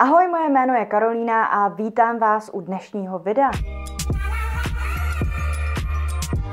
Ahoj, 0.00 0.28
moje 0.28 0.48
jméno 0.48 0.74
je 0.74 0.86
Karolína 0.86 1.44
a 1.44 1.68
vítám 1.68 2.18
vás 2.18 2.50
u 2.52 2.60
dnešního 2.60 3.18
videa. 3.18 3.50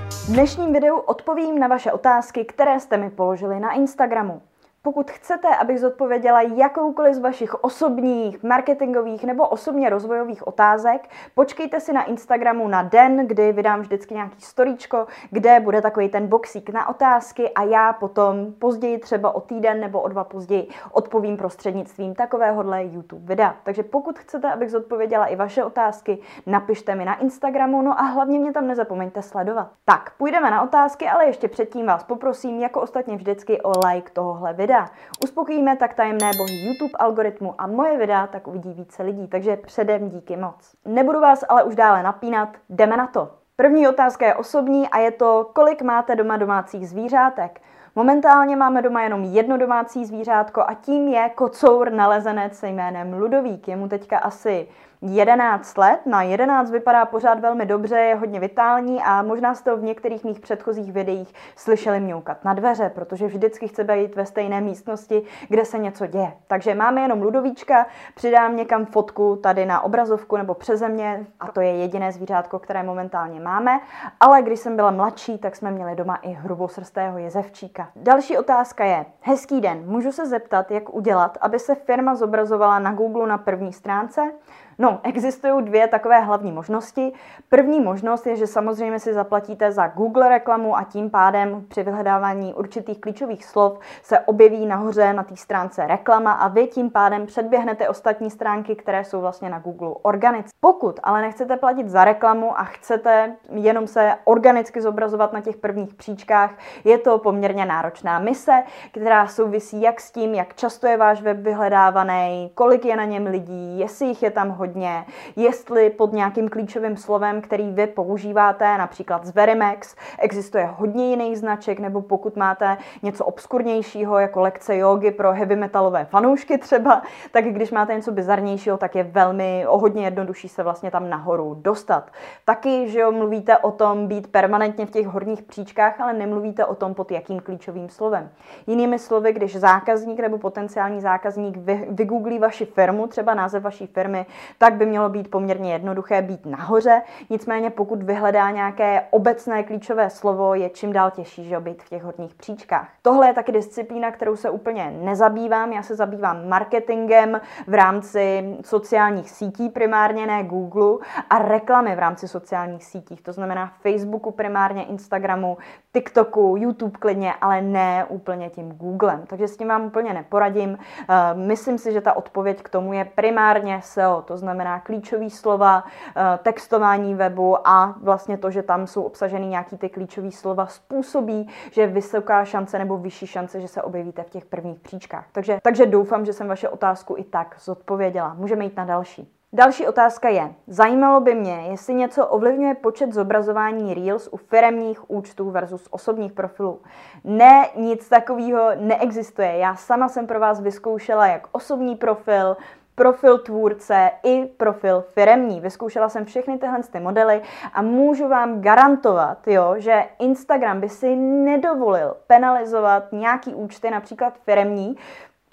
V 0.10 0.28
dnešním 0.28 0.74
videu 0.74 0.98
odpovím 0.98 1.60
na 1.60 1.68
vaše 1.68 1.92
otázky, 1.92 2.46
které 2.46 2.80
jste 2.80 2.98
mi 2.98 3.10
položili 3.10 3.60
na 3.60 3.72
Instagramu. 3.72 4.42
Pokud 4.86 5.12
chcete, 5.12 5.56
abych 5.56 5.80
zodpověděla 5.80 6.42
jakoukoliv 6.42 7.16
z 7.16 7.20
vašich 7.20 7.64
osobních, 7.64 8.44
marketingových 8.44 9.24
nebo 9.24 9.48
osobně 9.48 9.90
rozvojových 9.90 10.48
otázek, 10.48 11.10
počkejte 11.36 11.80
si 11.80 11.94
na 11.94 12.04
Instagramu 12.04 12.68
na 12.68 12.84
den, 12.84 13.28
kdy 13.28 13.52
vydám 13.52 13.82
vždycky 13.82 14.14
nějaký 14.14 14.42
storíčko, 14.42 15.08
kde 15.32 15.60
bude 15.60 15.82
takový 15.82 16.10
ten 16.10 16.28
boxík 16.28 16.70
na 16.70 16.90
otázky 16.90 17.50
a 17.50 17.64
já 17.64 17.94
potom 17.94 18.54
později, 18.60 18.98
třeba 18.98 19.36
o 19.36 19.42
týden 19.42 19.80
nebo 19.80 20.02
o 20.02 20.08
dva 20.08 20.24
později, 20.24 20.68
odpovím 20.92 21.38
prostřednictvím 21.38 22.16
takovéhohle 22.16 22.84
YouTube 22.84 23.26
videa. 23.26 23.56
Takže 23.64 23.84
pokud 23.84 24.20
chcete, 24.20 24.54
abych 24.54 24.72
zodpověděla 24.72 25.26
i 25.26 25.36
vaše 25.36 25.64
otázky, 25.64 26.18
napište 26.46 26.96
mi 26.96 27.06
na 27.06 27.16
Instagramu, 27.16 27.82
no 27.82 28.00
a 28.00 28.04
hlavně 28.04 28.40
mě 28.40 28.54
tam 28.54 28.68
nezapomeňte 28.68 29.22
sledovat. 29.22 29.68
Tak, 29.86 30.12
půjdeme 30.18 30.52
na 30.52 30.62
otázky, 30.62 31.08
ale 31.08 31.26
ještě 31.26 31.48
předtím 31.48 31.86
vás 31.86 32.04
poprosím, 32.04 32.60
jako 32.60 32.82
ostatně 32.82 33.16
vždycky, 33.16 33.62
o 33.62 33.72
like 33.88 34.12
tohohle 34.14 34.54
videa 34.54 34.75
videa. 34.76 34.90
Uspokojíme 35.24 35.76
tak 35.76 35.94
tajemné 35.94 36.32
bohy 36.38 36.66
YouTube 36.66 36.98
algoritmu 37.00 37.56
a 37.58 37.68
moje 37.68 37.98
videa 37.98 38.28
tak 38.28 38.48
uvidí 38.48 38.74
více 38.74 39.04
lidí, 39.04 39.28
takže 39.28 39.58
předem 39.58 40.10
díky 40.10 40.38
moc. 40.38 40.76
Nebudu 40.86 41.20
vás 41.20 41.44
ale 41.50 41.64
už 41.64 41.76
dále 41.76 42.04
napínat, 42.04 42.50
jdeme 42.70 42.98
na 42.98 43.08
to. 43.08 43.30
První 43.56 43.88
otázka 43.88 44.26
je 44.26 44.36
osobní 44.36 44.90
a 44.90 44.98
je 44.98 45.12
to, 45.12 45.52
kolik 45.54 45.82
máte 45.82 46.16
doma 46.16 46.38
domácích 46.38 46.90
zvířátek. 46.90 47.62
Momentálně 47.96 48.56
máme 48.56 48.82
doma 48.82 49.04
jenom 49.04 49.24
jedno 49.24 49.58
domácí 49.58 50.06
zvířátko 50.06 50.62
a 50.62 50.74
tím 50.74 51.08
je 51.08 51.30
kocour 51.30 51.92
nalezenec 51.92 52.58
se 52.58 52.68
jménem 52.68 53.14
Ludovík. 53.14 53.68
Je 53.68 53.76
mu 53.76 53.88
teďka 53.88 54.18
asi 54.18 54.68
11 55.06 55.78
let. 55.78 56.00
Na 56.06 56.22
11 56.22 56.72
vypadá 56.72 57.06
pořád 57.06 57.40
velmi 57.40 57.66
dobře, 57.66 57.98
je 57.98 58.16
hodně 58.16 58.40
vitální 58.40 59.04
a 59.04 59.22
možná 59.22 59.56
jste 59.56 59.76
v 59.76 59.84
některých 59.84 60.24
mých 60.24 60.40
předchozích 60.40 60.92
videích 60.92 61.34
slyšeli 61.56 62.00
mňoukat 62.00 62.46
na 62.46 62.54
dveře, 62.54 62.92
protože 62.96 63.28
vždycky 63.28 63.68
chce 63.68 63.84
být 63.84 64.16
ve 64.16 64.26
stejné 64.26 64.62
místnosti, 64.62 65.24
kde 65.50 65.66
se 65.66 65.78
něco 65.78 66.06
děje. 66.06 66.34
Takže 66.48 66.76
máme 66.76 67.02
jenom 67.02 67.22
Ludovíčka, 67.22 67.86
přidám 68.16 68.56
někam 68.56 68.86
fotku 68.86 69.36
tady 69.36 69.66
na 69.66 69.82
obrazovku 69.82 70.38
nebo 70.38 70.54
přeze 70.54 70.90
mě 70.90 71.26
a 71.40 71.48
to 71.52 71.62
je 71.62 71.76
jediné 71.76 72.12
zvířátko, 72.12 72.60
které 72.60 72.84
momentálně 72.84 73.40
máme. 73.40 73.80
Ale 74.20 74.42
když 74.42 74.60
jsem 74.60 74.76
byla 74.76 74.92
mladší, 74.92 75.38
tak 75.38 75.56
jsme 75.56 75.72
měli 75.72 75.96
doma 75.96 76.16
i 76.16 76.30
hrubosrstého 76.30 77.18
jezevčíka. 77.18 77.88
Další 77.96 78.38
otázka 78.38 78.86
je, 78.86 79.06
hezký 79.22 79.62
den, 79.62 79.84
můžu 79.86 80.12
se 80.12 80.26
zeptat, 80.26 80.72
jak 80.72 80.94
udělat, 80.94 81.38
aby 81.42 81.60
se 81.60 81.76
firma 81.76 82.16
zobrazovala 82.16 82.80
na 82.80 82.92
Google 82.92 83.28
na 83.28 83.38
první 83.38 83.74
stránce? 83.74 84.32
No, 84.78 85.00
existují 85.04 85.66
dvě 85.66 85.88
takové 85.88 86.20
hlavní 86.20 86.52
možnosti. 86.52 87.14
První 87.50 87.80
možnost 87.80 88.28
je, 88.28 88.36
že 88.36 88.48
samozřejmě 88.48 89.00
si 89.00 89.14
zaplatíte 89.14 89.72
za 89.72 89.88
Google 89.88 90.30
reklamu 90.30 90.78
a 90.78 90.84
tím 90.84 91.10
pádem 91.10 91.66
při 91.68 91.84
vyhledávání 91.84 92.54
určitých 92.54 93.02
klíčových 93.02 93.46
slov 93.46 93.80
se 94.04 94.20
objeví 94.20 94.66
nahoře 94.66 95.14
na 95.14 95.24
té 95.24 95.36
stránce 95.36 95.88
reklama 95.88 96.32
a 96.32 96.48
vy 96.48 96.68
tím 96.68 96.90
pádem 96.90 97.26
předběhnete 97.26 97.90
ostatní 97.90 98.32
stránky, 98.32 98.76
které 98.76 99.04
jsou 99.04 99.22
vlastně 99.22 99.50
na 99.50 99.60
Google 99.60 99.96
organicky. 100.02 100.50
Pokud 100.60 101.00
ale 101.04 101.22
nechcete 101.22 101.58
platit 101.58 101.90
za 101.90 102.06
reklamu 102.06 102.60
a 102.60 102.64
chcete 102.64 103.36
jenom 103.52 103.88
se 103.88 104.14
organicky 104.24 104.82
zobrazovat 104.82 105.34
na 105.34 105.42
těch 105.42 105.58
prvních 105.58 105.94
příčkách, 105.94 106.52
je 106.84 106.98
to 106.98 107.20
poměrně 107.20 107.66
náročná 107.66 108.20
mise, 108.20 108.64
která 108.92 109.28
souvisí 109.28 109.82
jak 109.82 110.02
s 110.02 110.12
tím, 110.12 110.34
jak 110.34 110.56
často 110.56 110.88
je 110.88 110.98
váš 110.98 111.22
web 111.22 111.38
vyhledávaný, 111.38 112.52
kolik 112.56 112.86
je 112.86 112.96
na 112.96 113.06
něm 113.06 113.26
lidí, 113.26 113.80
jestli 113.80 114.08
jich 114.08 114.24
je 114.24 114.32
tam 114.32 114.50
hodně 114.50 114.65
hodně, 114.66 115.06
jestli 115.36 115.90
pod 115.90 116.14
nějakým 116.14 116.50
klíčovým 116.50 116.98
slovem, 116.98 117.42
který 117.42 117.72
vy 117.72 117.88
používáte, 117.88 118.78
například 118.78 119.26
z 119.26 119.34
Verimex, 119.36 119.96
existuje 120.20 120.70
hodně 120.78 121.10
jiných 121.10 121.38
značek, 121.38 121.80
nebo 121.80 122.02
pokud 122.02 122.36
máte 122.36 122.78
něco 123.04 123.26
obskurnějšího, 123.26 124.20
jako 124.20 124.42
lekce 124.42 124.78
jogy 124.78 125.12
pro 125.12 125.32
heavy 125.32 125.56
metalové 125.56 126.06
fanoušky 126.06 126.58
třeba, 126.58 127.02
tak 127.32 127.46
když 127.46 127.72
máte 127.72 127.96
něco 127.96 128.12
bizarnějšího, 128.12 128.78
tak 128.78 128.96
je 128.96 129.04
velmi 129.04 129.68
o 129.68 129.78
hodně 129.78 130.06
jednodušší 130.06 130.50
se 130.50 130.64
vlastně 130.64 130.92
tam 130.92 131.10
nahoru 131.10 131.58
dostat. 131.62 132.12
Taky, 132.46 132.90
že 132.90 133.00
jo, 133.00 133.12
mluvíte 133.12 133.58
o 133.58 133.72
tom 133.72 134.08
být 134.08 134.28
permanentně 134.28 134.86
v 134.86 134.92
těch 134.92 135.08
horních 135.08 135.44
příčkách, 135.44 136.02
ale 136.02 136.14
nemluvíte 136.14 136.66
o 136.66 136.76
tom 136.76 136.94
pod 136.94 137.12
jakým 137.12 137.40
klíčovým 137.40 137.90
slovem. 137.90 138.30
Jinými 138.68 139.00
slovy, 139.00 139.34
když 139.34 139.56
zákazník 139.56 140.20
nebo 140.20 140.38
potenciální 140.38 141.02
zákazník 141.02 141.58
vygooglí 141.90 142.40
vaši 142.40 142.66
firmu, 142.66 143.08
třeba 143.08 143.34
název 143.34 143.64
vaší 143.64 143.88
firmy, 143.88 144.26
tak 144.58 144.74
by 144.74 144.86
mělo 144.86 145.10
být 145.10 145.32
poměrně 145.32 145.74
jednoduché 145.74 146.22
být 146.22 146.46
nahoře. 146.46 147.02
Nicméně 147.30 147.70
pokud 147.70 148.04
vyhledá 148.04 148.52
nějaké 148.52 149.02
obecné 149.10 149.64
klíčové 149.64 150.10
slovo, 150.10 150.54
je 150.54 150.70
čím 150.70 150.94
dál 150.94 151.12
těžší, 151.12 151.46
že 151.46 151.60
být 151.60 151.84
v 151.84 151.90
těch 151.90 152.04
horních 152.04 152.36
příčkách. 152.36 152.90
Tohle 153.02 153.28
je 153.28 153.34
taky 153.34 153.52
disciplína, 153.52 154.12
kterou 154.12 154.36
se 154.36 154.50
úplně 154.50 154.92
nezabývám. 155.02 155.74
Já 155.74 155.84
se 155.84 155.96
zabývám 155.96 156.50
marketingem 156.50 157.42
v 157.68 157.74
rámci 157.74 158.56
sociálních 158.66 159.30
sítí, 159.30 159.70
primárně 159.70 160.28
ne 160.28 160.44
Google, 160.44 160.98
a 161.30 161.38
reklamy 161.40 161.96
v 161.96 162.00
rámci 162.00 162.28
sociálních 162.28 162.86
sítích. 162.86 163.22
To 163.22 163.34
znamená 163.34 163.74
Facebooku 163.82 164.32
primárně, 164.32 164.84
Instagramu, 164.84 165.58
TikToku, 165.94 166.56
YouTube 166.58 166.98
klidně, 167.00 167.34
ale 167.42 167.62
ne 167.62 168.06
úplně 168.10 168.50
tím 168.50 168.72
Googlem. 168.72 169.24
Takže 169.28 169.48
s 169.48 169.58
tím 169.58 169.68
vám 169.68 169.86
úplně 169.86 170.14
neporadím. 170.14 170.78
Eh, 170.78 171.34
myslím 171.34 171.78
si, 171.78 171.94
že 171.94 172.02
ta 172.02 172.14
odpověď 172.14 172.62
k 172.62 172.70
tomu 172.70 172.94
je 172.94 173.06
primárně 173.06 173.82
SEO, 173.84 174.22
to 174.22 174.38
znamená 174.46 174.80
klíčové 174.80 175.30
slova, 175.30 175.84
eh, 176.16 176.40
textování 176.44 177.16
webu 177.16 177.68
a 177.68 177.96
vlastně 178.02 178.38
to, 178.38 178.52
že 178.52 178.64
tam 178.64 178.88
jsou 178.88 179.04
obsaženy 179.04 179.48
nějaký 179.48 179.78
ty 179.78 179.90
klíčové 179.90 180.32
slova, 180.32 180.68
způsobí, 180.68 181.50
že 181.72 181.82
je 181.82 181.88
vysoká 181.88 182.46
šance 182.46 182.80
nebo 182.80 182.98
vyšší 182.98 183.28
šance, 183.28 183.62
že 183.62 183.68
se 183.68 183.82
objevíte 183.82 184.24
v 184.24 184.30
těch 184.30 184.46
prvních 184.46 184.80
příčkách. 184.80 185.26
Takže, 185.32 185.58
takže 185.64 185.86
doufám, 185.86 186.26
že 186.26 186.34
jsem 186.34 186.48
vaše 186.48 186.70
otázku 186.70 187.16
i 187.18 187.24
tak 187.24 187.56
zodpověděla. 187.60 188.34
Můžeme 188.34 188.64
jít 188.64 188.78
na 188.78 188.86
další. 188.86 189.32
Další 189.54 189.88
otázka 189.88 190.30
je, 190.30 190.54
zajímalo 190.68 191.20
by 191.20 191.36
mě, 191.36 191.68
jestli 191.70 191.94
něco 191.94 192.28
ovlivňuje 192.28 192.76
počet 192.76 193.14
zobrazování 193.14 193.94
Reels 193.94 194.30
u 194.32 194.38
firemních 194.38 195.12
účtů 195.12 195.52
versus 195.52 195.88
osobních 195.92 196.34
profilů. 196.34 196.82
Ne, 197.24 197.70
nic 197.76 198.10
takového 198.10 198.70
neexistuje. 198.76 199.58
Já 199.58 199.76
sama 199.76 200.10
jsem 200.10 200.28
pro 200.28 200.40
vás 200.40 200.62
vyzkoušela 200.62 201.28
jak 201.28 201.48
osobní 201.52 201.96
profil, 201.96 202.58
profil 202.96 203.38
tvůrce 203.38 204.12
i 204.24 204.46
profil 204.46 205.02
firemní. 205.02 205.62
Vyzkoušela 205.62 206.10
jsem 206.10 206.26
všechny 206.26 206.58
tyhle 206.58 206.80
ty 206.92 207.00
modely 207.00 207.42
a 207.74 207.82
můžu 207.82 208.28
vám 208.28 208.62
garantovat, 208.62 209.48
jo, 209.48 209.76
že 209.78 210.04
Instagram 210.20 210.82
by 210.82 210.90
si 210.90 211.16
nedovolil 211.16 212.18
penalizovat 212.28 213.12
nějaký 213.12 213.54
účty, 213.54 213.92
například 213.92 214.38
firemní, 214.38 214.98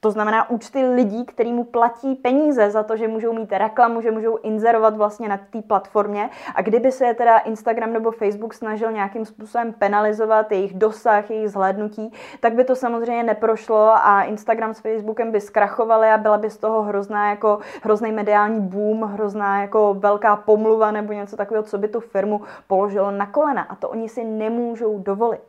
to 0.05 0.11
znamená 0.11 0.51
účty 0.51 0.87
lidí, 0.87 1.25
který 1.25 1.53
mu 1.53 1.65
platí 1.65 2.15
peníze 2.15 2.71
za 2.71 2.83
to, 2.83 2.97
že 2.97 3.09
můžou 3.09 3.33
mít 3.33 3.53
reklamu, 3.53 4.01
že 4.01 4.11
můžou 4.11 4.39
inzerovat 4.43 4.97
vlastně 4.97 5.29
na 5.29 5.37
té 5.37 5.63
platformě. 5.63 6.31
A 6.55 6.63
kdyby 6.63 6.93
se 6.93 7.07
je 7.07 7.15
teda 7.15 7.39
Instagram 7.39 7.93
nebo 7.93 8.11
Facebook 8.11 8.55
snažil 8.55 8.93
nějakým 8.93 9.25
způsobem 9.25 9.73
penalizovat 9.73 10.53
jejich 10.53 10.75
dosah, 10.75 11.31
jejich 11.31 11.51
zhlédnutí, 11.51 12.13
tak 12.41 12.55
by 12.55 12.65
to 12.65 12.77
samozřejmě 12.77 13.23
neprošlo 13.23 13.91
a 13.91 14.23
Instagram 14.23 14.75
s 14.75 14.81
Facebookem 14.81 15.33
by 15.33 15.41
zkrachovali 15.41 16.09
a 16.09 16.19
byla 16.19 16.39
by 16.39 16.51
z 16.51 16.57
toho 16.57 16.83
hrozná 16.83 17.31
jako 17.31 17.59
hrozný 17.83 18.13
mediální 18.13 18.61
boom, 18.61 19.03
hrozná 19.03 19.61
jako 19.61 19.95
velká 19.95 20.37
pomluva 20.37 20.91
nebo 20.91 21.13
něco 21.13 21.37
takového, 21.37 21.63
co 21.63 21.79
by 21.79 21.89
tu 21.89 22.01
firmu 22.01 22.41
položilo 22.67 23.11
na 23.11 23.27
kolena. 23.27 23.63
A 23.63 23.75
to 23.75 23.89
oni 23.89 24.09
si 24.09 24.25
nemůžou 24.25 24.99
dovolit. 24.99 25.43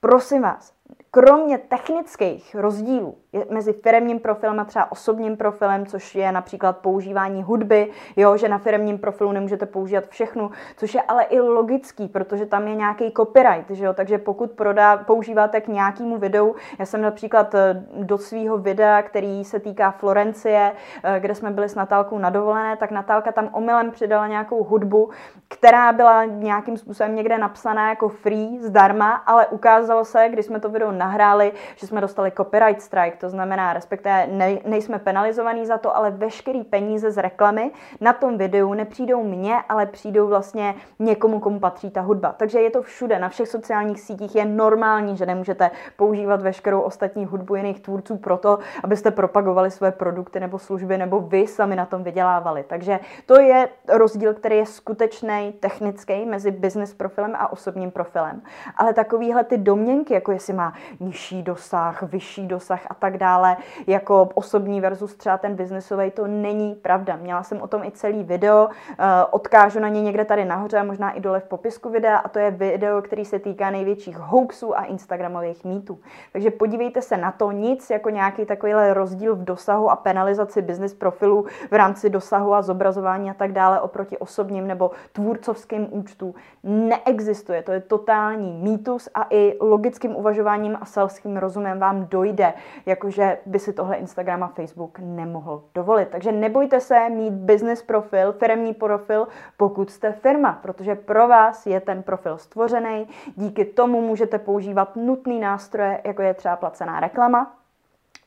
Prosím 0.00 0.42
vás, 0.42 0.72
kromě 1.14 1.58
technických 1.58 2.54
rozdílů 2.54 3.14
mezi 3.50 3.72
firmním 3.72 4.20
profilem 4.20 4.60
a 4.60 4.64
třeba 4.64 4.92
osobním 4.92 5.36
profilem, 5.36 5.86
což 5.86 6.14
je 6.14 6.32
například 6.32 6.78
používání 6.78 7.42
hudby, 7.42 7.90
jo, 8.16 8.36
že 8.36 8.48
na 8.48 8.58
firmním 8.58 8.98
profilu 8.98 9.32
nemůžete 9.32 9.66
používat 9.66 10.06
všechno, 10.08 10.50
což 10.76 10.94
je 10.94 11.02
ale 11.02 11.22
i 11.22 11.40
logický, 11.40 12.08
protože 12.08 12.46
tam 12.46 12.68
je 12.68 12.74
nějaký 12.74 13.12
copyright, 13.16 13.70
že 13.70 13.84
jo, 13.84 13.92
takže 13.94 14.18
pokud 14.18 14.50
prodá, 14.50 14.96
používáte 14.96 15.60
k 15.60 15.68
nějakému 15.68 16.18
videu, 16.18 16.54
já 16.78 16.86
jsem 16.86 17.02
například 17.02 17.54
eh, 17.54 17.84
do 17.94 18.18
svého 18.18 18.58
videa, 18.58 19.02
který 19.02 19.44
se 19.44 19.60
týká 19.60 19.90
Florencie, 19.90 20.72
eh, 21.04 21.20
kde 21.20 21.34
jsme 21.34 21.50
byli 21.50 21.68
s 21.68 21.74
Natálkou 21.74 22.18
na 22.18 22.30
dovolené, 22.30 22.76
tak 22.76 22.90
Natálka 22.90 23.32
tam 23.32 23.48
omylem 23.52 23.90
přidala 23.90 24.28
nějakou 24.28 24.64
hudbu, 24.64 25.10
která 25.48 25.92
byla 25.92 26.24
nějakým 26.24 26.76
způsobem 26.76 27.14
někde 27.14 27.38
napsaná 27.38 27.88
jako 27.88 28.08
free, 28.08 28.58
zdarma, 28.60 29.12
ale 29.12 29.46
ukázalo 29.46 30.04
se, 30.04 30.28
když 30.28 30.46
jsme 30.46 30.60
to 30.60 30.68
video 30.68 30.92
nahráli, 31.04 31.52
že 31.76 31.86
jsme 31.86 32.00
dostali 32.00 32.30
copyright 32.30 32.82
strike, 32.82 33.16
to 33.16 33.28
znamená, 33.28 33.72
respektive 33.72 34.26
ne, 34.26 34.58
nejsme 34.64 34.98
penalizovaní 34.98 35.66
za 35.66 35.78
to, 35.78 35.96
ale 35.96 36.10
veškerý 36.10 36.64
peníze 36.64 37.10
z 37.10 37.22
reklamy 37.22 37.70
na 38.00 38.12
tom 38.12 38.38
videu 38.38 38.74
nepřijdou 38.74 39.24
mně, 39.24 39.56
ale 39.68 39.86
přijdou 39.86 40.28
vlastně 40.28 40.74
někomu, 40.98 41.40
komu 41.40 41.60
patří 41.60 41.90
ta 41.90 42.00
hudba. 42.00 42.32
Takže 42.32 42.60
je 42.60 42.70
to 42.70 42.82
všude, 42.82 43.18
na 43.18 43.28
všech 43.28 43.48
sociálních 43.48 44.00
sítích 44.00 44.34
je 44.36 44.44
normální, 44.44 45.16
že 45.16 45.26
nemůžete 45.26 45.70
používat 45.96 46.42
veškerou 46.42 46.80
ostatní 46.80 47.26
hudbu 47.26 47.54
jiných 47.54 47.80
tvůrců 47.80 48.16
proto, 48.16 48.58
abyste 48.84 49.10
propagovali 49.10 49.70
své 49.70 49.92
produkty 49.92 50.40
nebo 50.40 50.58
služby, 50.58 50.98
nebo 50.98 51.20
vy 51.20 51.46
sami 51.46 51.76
na 51.76 51.86
tom 51.86 52.02
vydělávali. 52.02 52.64
Takže 52.68 53.00
to 53.26 53.40
je 53.40 53.68
rozdíl, 53.88 54.34
který 54.34 54.56
je 54.56 54.66
skutečný, 54.66 55.54
technický 55.60 56.26
mezi 56.26 56.50
business 56.50 56.94
profilem 56.94 57.34
a 57.38 57.52
osobním 57.52 57.90
profilem. 57.90 58.42
Ale 58.76 58.94
takovýhle 58.94 59.44
ty 59.44 59.58
domněnky, 59.58 60.14
jako 60.14 60.32
jestli 60.32 60.52
má 60.52 60.72
nižší 61.00 61.42
dosah, 61.42 62.02
vyšší 62.02 62.46
dosah 62.46 62.86
a 62.90 62.94
tak 62.94 63.18
dále, 63.18 63.56
jako 63.86 64.28
osobní 64.34 64.80
versus 64.80 65.14
třeba 65.14 65.38
ten 65.38 65.54
biznesový, 65.54 66.10
to 66.10 66.26
není 66.26 66.74
pravda. 66.74 67.16
Měla 67.16 67.42
jsem 67.42 67.60
o 67.60 67.66
tom 67.66 67.84
i 67.84 67.90
celý 67.90 68.22
video, 68.22 68.68
eh, 68.68 69.04
odkážu 69.30 69.80
na 69.80 69.88
ně 69.88 70.02
někde 70.02 70.24
tady 70.24 70.44
nahoře 70.44 70.82
možná 70.82 71.10
i 71.10 71.20
dole 71.20 71.40
v 71.40 71.44
popisku 71.44 71.90
videa 71.90 72.16
a 72.16 72.28
to 72.28 72.38
je 72.38 72.50
video, 72.50 73.02
který 73.02 73.24
se 73.24 73.38
týká 73.38 73.70
největších 73.70 74.16
hoaxů 74.18 74.78
a 74.78 74.84
instagramových 74.84 75.64
mýtů. 75.64 75.98
Takže 76.32 76.50
podívejte 76.50 77.02
se 77.02 77.16
na 77.16 77.32
to, 77.32 77.52
nic 77.52 77.90
jako 77.90 78.10
nějaký 78.10 78.44
takovýhle 78.46 78.94
rozdíl 78.94 79.36
v 79.36 79.44
dosahu 79.44 79.90
a 79.90 79.96
penalizaci 79.96 80.62
business 80.62 80.94
profilů 80.94 81.46
v 81.70 81.72
rámci 81.72 82.10
dosahu 82.10 82.54
a 82.54 82.62
zobrazování 82.62 83.30
a 83.30 83.34
tak 83.34 83.52
dále 83.52 83.80
oproti 83.80 84.18
osobním 84.18 84.66
nebo 84.66 84.90
tvůrcovským 85.12 85.88
účtu 85.90 86.34
neexistuje. 86.62 87.62
To 87.62 87.72
je 87.72 87.80
totální 87.80 88.52
mýtus 88.52 89.08
a 89.14 89.26
i 89.30 89.56
logickým 89.60 90.16
uvažováním 90.16 90.76
a 90.80 90.83
selským 90.84 91.36
rozumem 91.36 91.78
vám 91.78 92.06
dojde, 92.06 92.52
jakože 92.86 93.38
by 93.46 93.58
si 93.58 93.72
tohle 93.72 93.96
Instagram 93.96 94.42
a 94.42 94.48
Facebook 94.48 94.98
nemohl 94.98 95.62
dovolit. 95.74 96.08
Takže 96.08 96.32
nebojte 96.32 96.80
se 96.80 97.08
mít 97.08 97.32
business 97.34 97.82
profil, 97.82 98.32
firmní 98.32 98.74
profil, 98.74 99.28
pokud 99.56 99.90
jste 99.90 100.12
firma, 100.12 100.58
protože 100.62 100.94
pro 100.94 101.28
vás 101.28 101.66
je 101.66 101.80
ten 101.80 102.02
profil 102.02 102.38
stvořený. 102.38 103.08
Díky 103.36 103.64
tomu 103.64 104.00
můžete 104.00 104.38
používat 104.38 104.96
nutné 104.96 105.34
nástroje, 105.34 106.00
jako 106.04 106.22
je 106.22 106.34
třeba 106.34 106.56
placená 106.56 107.00
reklama, 107.00 107.56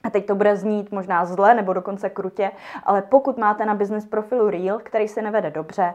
a 0.03 0.09
teď 0.09 0.25
to 0.25 0.35
bude 0.35 0.55
znít 0.55 0.91
možná 0.91 1.25
zle 1.25 1.55
nebo 1.55 1.73
dokonce 1.73 2.09
krutě, 2.09 2.51
ale 2.83 3.01
pokud 3.01 3.37
máte 3.37 3.65
na 3.65 3.75
business 3.75 4.05
profilu 4.05 4.49
Reel, 4.49 4.79
který 4.83 5.07
se 5.07 5.21
nevede 5.21 5.51
dobře, 5.51 5.93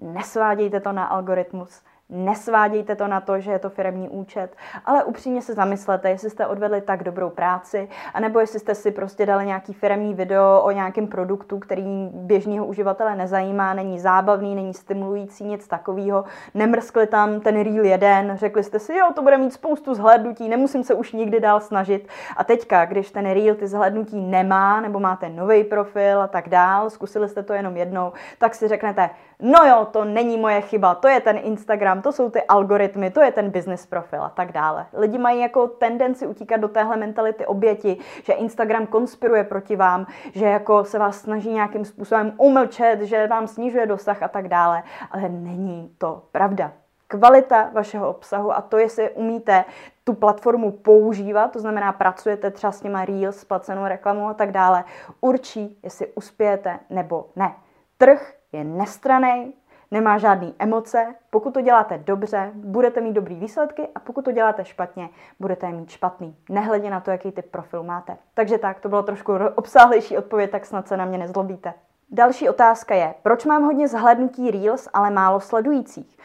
nesvádějte 0.00 0.80
to 0.80 0.92
na 0.92 1.04
algoritmus, 1.04 1.82
Nesvádějte 2.14 2.96
to 2.96 3.08
na 3.08 3.20
to, 3.20 3.40
že 3.40 3.50
je 3.50 3.58
to 3.58 3.70
firmní 3.70 4.08
účet, 4.08 4.56
ale 4.84 5.04
upřímně 5.04 5.42
se 5.42 5.54
zamyslete, 5.54 6.10
jestli 6.10 6.30
jste 6.30 6.46
odvedli 6.46 6.80
tak 6.80 7.04
dobrou 7.04 7.30
práci, 7.30 7.88
anebo 8.14 8.40
jestli 8.40 8.58
jste 8.58 8.74
si 8.74 8.90
prostě 8.90 9.26
dali 9.26 9.46
nějaký 9.46 9.72
firmní 9.72 10.14
video 10.14 10.60
o 10.62 10.70
nějakém 10.70 11.06
produktu, 11.06 11.58
který 11.58 12.10
běžného 12.12 12.66
uživatele 12.66 13.16
nezajímá, 13.16 13.74
není 13.74 14.00
zábavný, 14.00 14.54
není 14.54 14.74
stimulující, 14.74 15.44
nic 15.44 15.68
takového. 15.68 16.24
Nemrskli 16.54 17.06
tam 17.06 17.40
ten 17.40 17.62
reel 17.62 17.84
jeden, 17.84 18.36
řekli 18.36 18.64
jste 18.64 18.78
si, 18.78 18.94
jo, 18.94 19.06
to 19.14 19.22
bude 19.22 19.38
mít 19.38 19.52
spoustu 19.52 19.94
zhlédnutí, 19.94 20.48
nemusím 20.48 20.84
se 20.84 20.94
už 20.94 21.12
nikdy 21.12 21.40
dál 21.40 21.60
snažit. 21.60 22.08
A 22.36 22.44
teďka, 22.44 22.84
když 22.84 23.10
ten 23.10 23.32
reel 23.32 23.54
ty 23.54 23.66
zhlédnutí 23.66 24.20
nemá, 24.20 24.80
nebo 24.80 25.00
máte 25.00 25.28
nový 25.28 25.64
profil 25.64 26.22
a 26.22 26.26
tak 26.26 26.48
dál, 26.48 26.90
zkusili 26.90 27.28
jste 27.28 27.42
to 27.42 27.52
jenom 27.52 27.76
jednou, 27.76 28.12
tak 28.38 28.54
si 28.54 28.68
řeknete, 28.68 29.10
no 29.40 29.64
jo, 29.68 29.86
to 29.90 30.04
není 30.04 30.36
moje 30.36 30.60
chyba, 30.60 30.94
to 30.94 31.08
je 31.08 31.20
ten 31.20 31.38
Instagram, 31.42 32.01
to 32.02 32.12
jsou 32.12 32.30
ty 32.30 32.42
algoritmy, 32.42 33.10
to 33.10 33.20
je 33.20 33.32
ten 33.32 33.50
business 33.50 33.86
profil 33.86 34.22
a 34.22 34.28
tak 34.28 34.52
dále. 34.52 34.86
Lidi 34.92 35.18
mají 35.18 35.40
jako 35.40 35.66
tendenci 35.66 36.26
utíkat 36.26 36.56
do 36.56 36.68
téhle 36.68 36.96
mentality 36.96 37.46
oběti, 37.46 37.98
že 38.22 38.32
Instagram 38.32 38.86
konspiruje 38.86 39.44
proti 39.44 39.76
vám, 39.76 40.06
že 40.32 40.46
jako 40.46 40.84
se 40.84 40.98
vás 40.98 41.20
snaží 41.20 41.50
nějakým 41.50 41.84
způsobem 41.84 42.32
umlčet, 42.36 43.00
že 43.00 43.26
vám 43.26 43.46
snižuje 43.46 43.86
dosah 43.86 44.22
a 44.22 44.28
tak 44.28 44.48
dále, 44.48 44.82
ale 45.10 45.28
není 45.28 45.94
to 45.98 46.22
pravda 46.32 46.72
kvalita 47.12 47.70
vašeho 47.72 48.10
obsahu 48.10 48.52
a 48.52 48.60
to, 48.60 48.78
jestli 48.78 49.10
umíte 49.10 49.64
tu 50.04 50.14
platformu 50.14 50.70
používat, 50.70 51.52
to 51.52 51.60
znamená 51.60 51.92
pracujete 51.92 52.50
třeba 52.50 52.72
s 52.72 52.80
těma 52.80 53.04
Reels, 53.04 53.44
placenou 53.44 53.86
reklamou 53.86 54.28
a 54.28 54.34
tak 54.34 54.52
dále, 54.52 54.84
určí, 55.20 55.78
jestli 55.82 56.06
uspějete 56.14 56.78
nebo 56.90 57.26
ne. 57.36 57.54
Trh 57.98 58.34
je 58.52 58.64
nestraný, 58.64 59.54
nemá 59.92 60.18
žádný 60.18 60.54
emoce. 60.58 61.14
Pokud 61.30 61.54
to 61.54 61.60
děláte 61.60 61.98
dobře, 61.98 62.50
budete 62.54 63.00
mít 63.00 63.12
dobrý 63.12 63.34
výsledky 63.34 63.88
a 63.94 64.00
pokud 64.00 64.24
to 64.24 64.32
děláte 64.32 64.64
špatně, 64.64 65.08
budete 65.40 65.68
mít 65.68 65.90
špatný. 65.90 66.36
Nehledě 66.48 66.90
na 66.90 67.00
to, 67.00 67.10
jaký 67.10 67.32
typ 67.32 67.46
profil 67.50 67.82
máte. 67.82 68.16
Takže 68.34 68.58
tak, 68.58 68.80
to 68.80 68.88
bylo 68.88 69.02
trošku 69.02 69.32
obsáhlejší 69.54 70.18
odpověď, 70.18 70.50
tak 70.50 70.66
snad 70.66 70.88
se 70.88 70.96
na 70.96 71.04
mě 71.04 71.18
nezlobíte. 71.18 71.74
Další 72.14 72.48
otázka 72.48 72.94
je, 72.94 73.14
proč 73.22 73.44
mám 73.44 73.62
hodně 73.62 73.88
zhlédnutí 73.88 74.50
Reels, 74.50 74.88
ale 74.92 75.10
málo 75.10 75.40
sledujících? 75.40 76.18